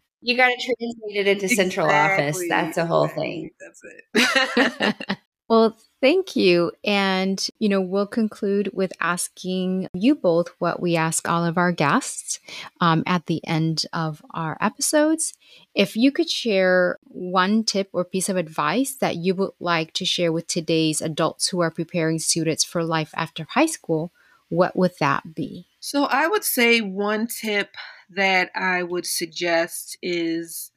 you 0.20 0.36
got 0.36 0.48
to 0.48 0.54
translate 0.54 1.16
it 1.16 1.26
into 1.26 1.44
exactly. 1.44 1.56
central 1.56 1.90
office. 1.90 2.42
That's 2.48 2.76
a 2.76 2.86
whole 2.86 3.08
thing. 3.08 3.50
That's 3.60 3.82
it. 3.84 5.16
well, 5.48 5.76
thank 6.00 6.36
you. 6.36 6.72
And, 6.84 7.44
you 7.58 7.68
know, 7.68 7.80
we'll 7.80 8.06
conclude 8.06 8.70
with 8.72 8.92
asking 9.00 9.88
you 9.92 10.14
both 10.14 10.48
what 10.58 10.80
we 10.80 10.96
ask 10.96 11.28
all 11.28 11.44
of 11.44 11.58
our 11.58 11.72
guests 11.72 12.40
um, 12.80 13.02
at 13.06 13.26
the 13.26 13.46
end 13.46 13.86
of 13.92 14.22
our 14.32 14.56
episodes. 14.60 15.34
If 15.74 15.96
you 15.96 16.12
could 16.12 16.30
share 16.30 16.98
one 17.04 17.64
tip 17.64 17.90
or 17.92 18.04
piece 18.04 18.28
of 18.28 18.36
advice 18.36 18.94
that 18.96 19.16
you 19.16 19.34
would 19.34 19.52
like 19.60 19.92
to 19.94 20.04
share 20.04 20.32
with 20.32 20.46
today's 20.46 21.02
adults 21.02 21.48
who 21.48 21.60
are 21.60 21.70
preparing 21.70 22.18
students 22.18 22.64
for 22.64 22.84
life 22.84 23.12
after 23.14 23.46
high 23.50 23.66
school, 23.66 24.12
what 24.48 24.76
would 24.76 24.92
that 25.00 25.34
be? 25.34 25.66
So, 25.80 26.04
I 26.04 26.26
would 26.26 26.44
say 26.44 26.80
one 26.80 27.26
tip 27.26 27.76
that 28.10 28.50
I 28.54 28.82
would 28.82 29.06
suggest 29.06 29.98
is 30.02 30.70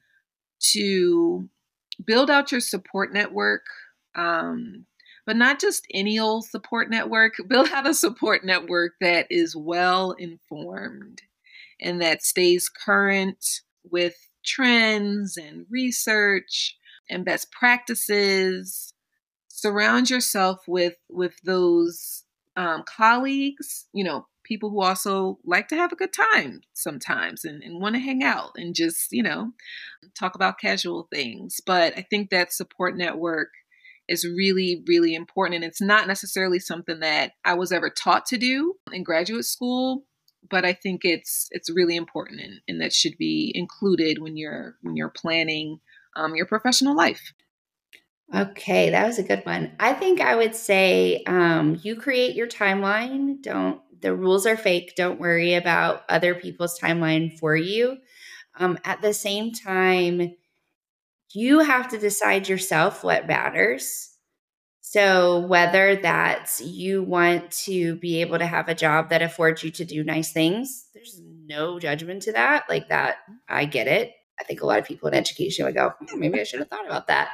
to 0.73 1.49
build 2.03 2.29
out 2.29 2.51
your 2.51 2.61
support 2.61 3.13
network. 3.13 3.63
Um, 4.13 4.85
but 5.31 5.37
not 5.37 5.61
just 5.61 5.87
any 5.93 6.19
old 6.19 6.43
support 6.43 6.89
network. 6.89 7.35
Build 7.47 7.69
out 7.69 7.87
a 7.87 7.93
support 7.93 8.43
network 8.43 8.95
that 8.99 9.27
is 9.29 9.55
well 9.55 10.11
informed 10.11 11.21
and 11.79 12.01
that 12.01 12.21
stays 12.21 12.67
current 12.67 13.61
with 13.89 14.27
trends 14.45 15.37
and 15.37 15.65
research 15.69 16.75
and 17.09 17.23
best 17.23 17.49
practices. 17.49 18.93
Surround 19.47 20.09
yourself 20.09 20.63
with 20.67 20.95
with 21.09 21.35
those 21.45 22.25
um, 22.57 22.83
colleagues, 22.85 23.87
you 23.93 24.03
know, 24.03 24.27
people 24.43 24.69
who 24.69 24.81
also 24.81 25.39
like 25.45 25.69
to 25.69 25.77
have 25.77 25.93
a 25.93 25.95
good 25.95 26.11
time 26.11 26.59
sometimes 26.73 27.45
and, 27.45 27.63
and 27.63 27.79
want 27.79 27.95
to 27.95 28.01
hang 28.01 28.21
out 28.21 28.51
and 28.57 28.75
just, 28.75 29.13
you 29.13 29.23
know, 29.23 29.53
talk 30.13 30.35
about 30.35 30.59
casual 30.59 31.07
things. 31.09 31.61
But 31.65 31.97
I 31.97 32.05
think 32.09 32.31
that 32.31 32.51
support 32.51 32.97
network 32.97 33.47
is 34.07 34.25
really, 34.25 34.83
really 34.87 35.15
important. 35.15 35.55
And 35.55 35.63
it's 35.63 35.81
not 35.81 36.07
necessarily 36.07 36.59
something 36.59 36.99
that 36.99 37.31
I 37.45 37.53
was 37.53 37.71
ever 37.71 37.89
taught 37.89 38.25
to 38.27 38.37
do 38.37 38.75
in 38.91 39.03
graduate 39.03 39.45
school, 39.45 40.03
but 40.49 40.65
I 40.65 40.73
think 40.73 41.05
it's 41.05 41.47
it's 41.51 41.69
really 41.69 41.95
important 41.95 42.41
and, 42.41 42.61
and 42.67 42.81
that 42.81 42.93
should 42.93 43.17
be 43.17 43.51
included 43.55 44.21
when 44.21 44.37
you're 44.37 44.75
when 44.81 44.95
you're 44.95 45.09
planning 45.09 45.79
um, 46.15 46.35
your 46.35 46.45
professional 46.45 46.95
life. 46.95 47.33
Okay, 48.33 48.89
that 48.91 49.05
was 49.05 49.19
a 49.19 49.23
good 49.23 49.45
one. 49.45 49.73
I 49.79 49.93
think 49.93 50.21
I 50.21 50.35
would 50.35 50.55
say 50.55 51.23
um, 51.27 51.79
you 51.83 51.95
create 51.95 52.35
your 52.35 52.47
timeline. 52.47 53.41
Don't 53.41 53.81
the 54.01 54.15
rules 54.15 54.45
are 54.45 54.57
fake. 54.57 54.93
Don't 54.95 55.19
worry 55.19 55.53
about 55.53 56.03
other 56.09 56.33
people's 56.33 56.79
timeline 56.79 57.37
for 57.37 57.55
you. 57.55 57.97
Um, 58.57 58.77
at 58.83 59.01
the 59.01 59.13
same 59.13 59.51
time, 59.51 60.35
you 61.33 61.59
have 61.59 61.89
to 61.89 61.97
decide 61.97 62.49
yourself 62.49 63.03
what 63.03 63.27
matters. 63.27 64.09
So, 64.81 65.39
whether 65.47 65.95
that's 65.95 66.59
you 66.59 67.01
want 67.03 67.51
to 67.63 67.95
be 67.95 68.21
able 68.21 68.39
to 68.39 68.45
have 68.45 68.67
a 68.67 68.75
job 68.75 69.09
that 69.09 69.21
affords 69.21 69.63
you 69.63 69.71
to 69.71 69.85
do 69.85 70.03
nice 70.03 70.33
things, 70.33 70.87
there's 70.93 71.21
no 71.45 71.79
judgment 71.79 72.23
to 72.23 72.33
that. 72.33 72.65
Like 72.67 72.89
that, 72.89 73.17
I 73.47 73.65
get 73.65 73.87
it. 73.87 74.11
I 74.39 74.43
think 74.43 74.61
a 74.61 74.65
lot 74.65 74.79
of 74.79 74.85
people 74.85 75.07
in 75.07 75.13
education 75.13 75.65
would 75.65 75.75
go, 75.75 75.93
hmm, 75.99 76.19
maybe 76.19 76.39
I 76.41 76.43
should 76.43 76.59
have 76.59 76.67
thought 76.67 76.87
about 76.87 77.07
that. 77.07 77.29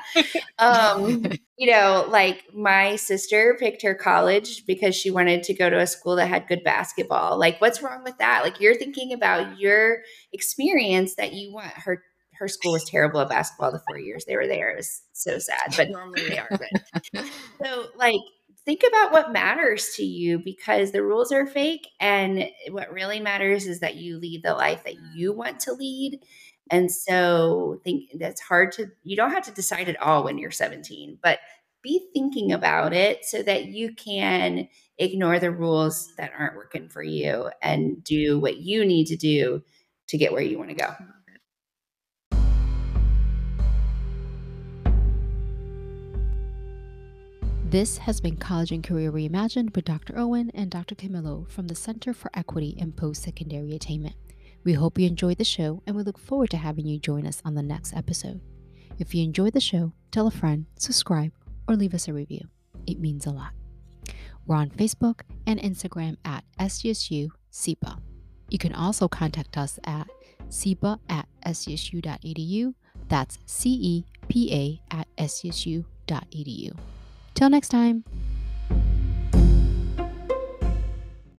um, 0.60 1.25
you 1.57 1.71
know, 1.71 2.05
like 2.10 2.43
my 2.53 2.97
sister 2.97 3.55
picked 3.57 3.81
her 3.83 3.95
college 3.95 4.65
because 4.65 4.93
she 4.93 5.10
wanted 5.10 5.43
to 5.43 5.53
go 5.53 5.69
to 5.69 5.79
a 5.79 5.88
school 5.88 6.17
that 6.17 6.27
had 6.27 6.47
good 6.47 6.63
basketball. 6.65 7.39
Like, 7.39 7.62
what's 7.62 7.81
wrong 7.81 8.03
with 8.03 8.17
that? 8.17 8.43
Like, 8.43 8.60
you're 8.60 8.75
thinking 8.75 9.13
about 9.13 9.57
your 9.57 9.99
experience 10.33 11.15
that 11.15 11.33
you 11.33 11.53
want 11.53 11.71
her 11.71 12.03
her 12.39 12.47
school 12.47 12.73
was 12.73 12.84
terrible 12.84 13.19
at 13.21 13.30
basketball 13.30 13.71
the 13.71 13.82
four 13.88 14.00
years 14.00 14.26
they 14.26 14.36
were 14.36 14.47
there. 14.47 14.71
It 14.71 14.78
was 14.78 15.02
so 15.13 15.39
sad, 15.39 15.73
but 15.76 15.89
normally 15.89 16.28
they 16.30 16.38
are. 16.38 16.50
But 16.50 17.26
so, 17.63 17.86
like, 17.95 18.21
think 18.65 18.84
about 18.88 19.12
what 19.12 19.32
matters 19.32 19.93
to 19.95 20.04
you 20.04 20.39
because 20.39 20.91
the 20.91 21.04
rules 21.04 21.32
are 21.32 21.47
fake, 21.47 21.88
and 22.00 22.50
what 22.69 22.91
really 22.91 23.19
matters 23.19 23.65
is 23.65 23.79
that 23.79 23.96
you 23.96 24.17
lead 24.17 24.44
the 24.44 24.54
life 24.54 24.83
that 24.83 24.96
you 25.15 25.33
mm. 25.33 25.38
want 25.38 25.60
to 25.62 25.73
lead. 25.73 26.19
And 26.69 26.92
so, 26.92 27.79
think 27.83 28.12
that's 28.19 28.42
hard 28.42 28.71
to. 28.73 28.88
You 29.04 29.15
don't 29.15 29.31
have 29.31 29.46
to 29.46 29.54
decide 29.54 29.90
it 29.90 30.02
all 30.02 30.23
when 30.23 30.38
you're 30.38 30.52
17, 30.52 31.19
but 31.21 31.40
be 31.83 32.08
thinking 32.13 32.52
about 32.52 32.94
it 32.94 33.23
so 33.23 33.42
that 33.44 33.65
you 33.65 33.94
can 33.94 34.67
ignore 34.98 35.40
the 35.40 35.52
rules 35.52 36.13
that 36.17 36.31
aren't 36.38 36.56
working 36.56 36.90
for 36.90 37.04
you 37.04 37.50
and 37.62 38.04
do 38.04 38.40
what 38.40 38.58
you 38.58 38.83
need 38.83 39.06
to 39.06 39.15
do 39.15 39.62
to 40.08 40.17
get 40.17 40.33
where 40.33 40.42
you 40.42 40.58
want 40.58 40.69
to 40.69 40.75
go. 40.75 40.94
This 47.69 47.97
has 47.97 48.21
been 48.21 48.37
College 48.37 48.71
and 48.71 48.81
Career 48.81 49.11
Reimagined 49.11 49.75
with 49.75 49.83
Dr. 49.83 50.17
Owen 50.17 50.51
and 50.53 50.71
Dr. 50.71 50.95
Camillo 50.95 51.45
from 51.49 51.67
the 51.67 51.75
Center 51.75 52.13
for 52.13 52.31
Equity 52.33 52.73
in 52.77 52.93
Post 52.93 53.23
Secondary 53.23 53.75
Attainment. 53.75 54.15
We 54.63 54.71
hope 54.71 54.97
you 54.97 55.05
enjoyed 55.05 55.37
the 55.37 55.43
show 55.43 55.83
and 55.85 55.93
we 55.93 56.03
look 56.03 56.17
forward 56.17 56.49
to 56.51 56.57
having 56.57 56.87
you 56.87 56.97
join 56.97 57.27
us 57.27 57.41
on 57.43 57.55
the 57.55 57.61
next 57.61 57.93
episode. 57.93 58.39
If 58.99 59.13
you 59.13 59.21
enjoyed 59.21 59.51
the 59.51 59.59
show, 59.59 59.91
tell 60.11 60.27
a 60.27 60.31
friend, 60.31 60.65
subscribe, 60.77 61.33
or 61.67 61.75
leave 61.75 61.93
us 61.93 62.07
a 62.07 62.13
review. 62.13 62.47
It 62.85 63.01
means 63.01 63.25
a 63.25 63.31
lot. 63.31 63.51
We're 64.45 64.55
on 64.55 64.69
Facebook 64.69 65.23
and 65.45 65.59
Instagram 65.59 66.15
at 66.23 66.45
SDSU 66.57 67.27
CEPA. 67.51 67.99
You 68.47 68.59
can 68.59 68.73
also 68.73 69.09
contact 69.09 69.57
us 69.57 69.77
at 69.83 70.07
CEPA 70.47 70.99
at 71.09 71.27
sdsu.edu. 71.45 72.75
That's 73.09 73.39
C 73.45 73.69
E 73.71 74.05
P 74.29 74.53
A 74.53 74.95
at 74.95 75.07
sdsu.edu. 75.17 76.77
Till 77.38 77.50
next 77.50 77.69
time. 77.69 78.04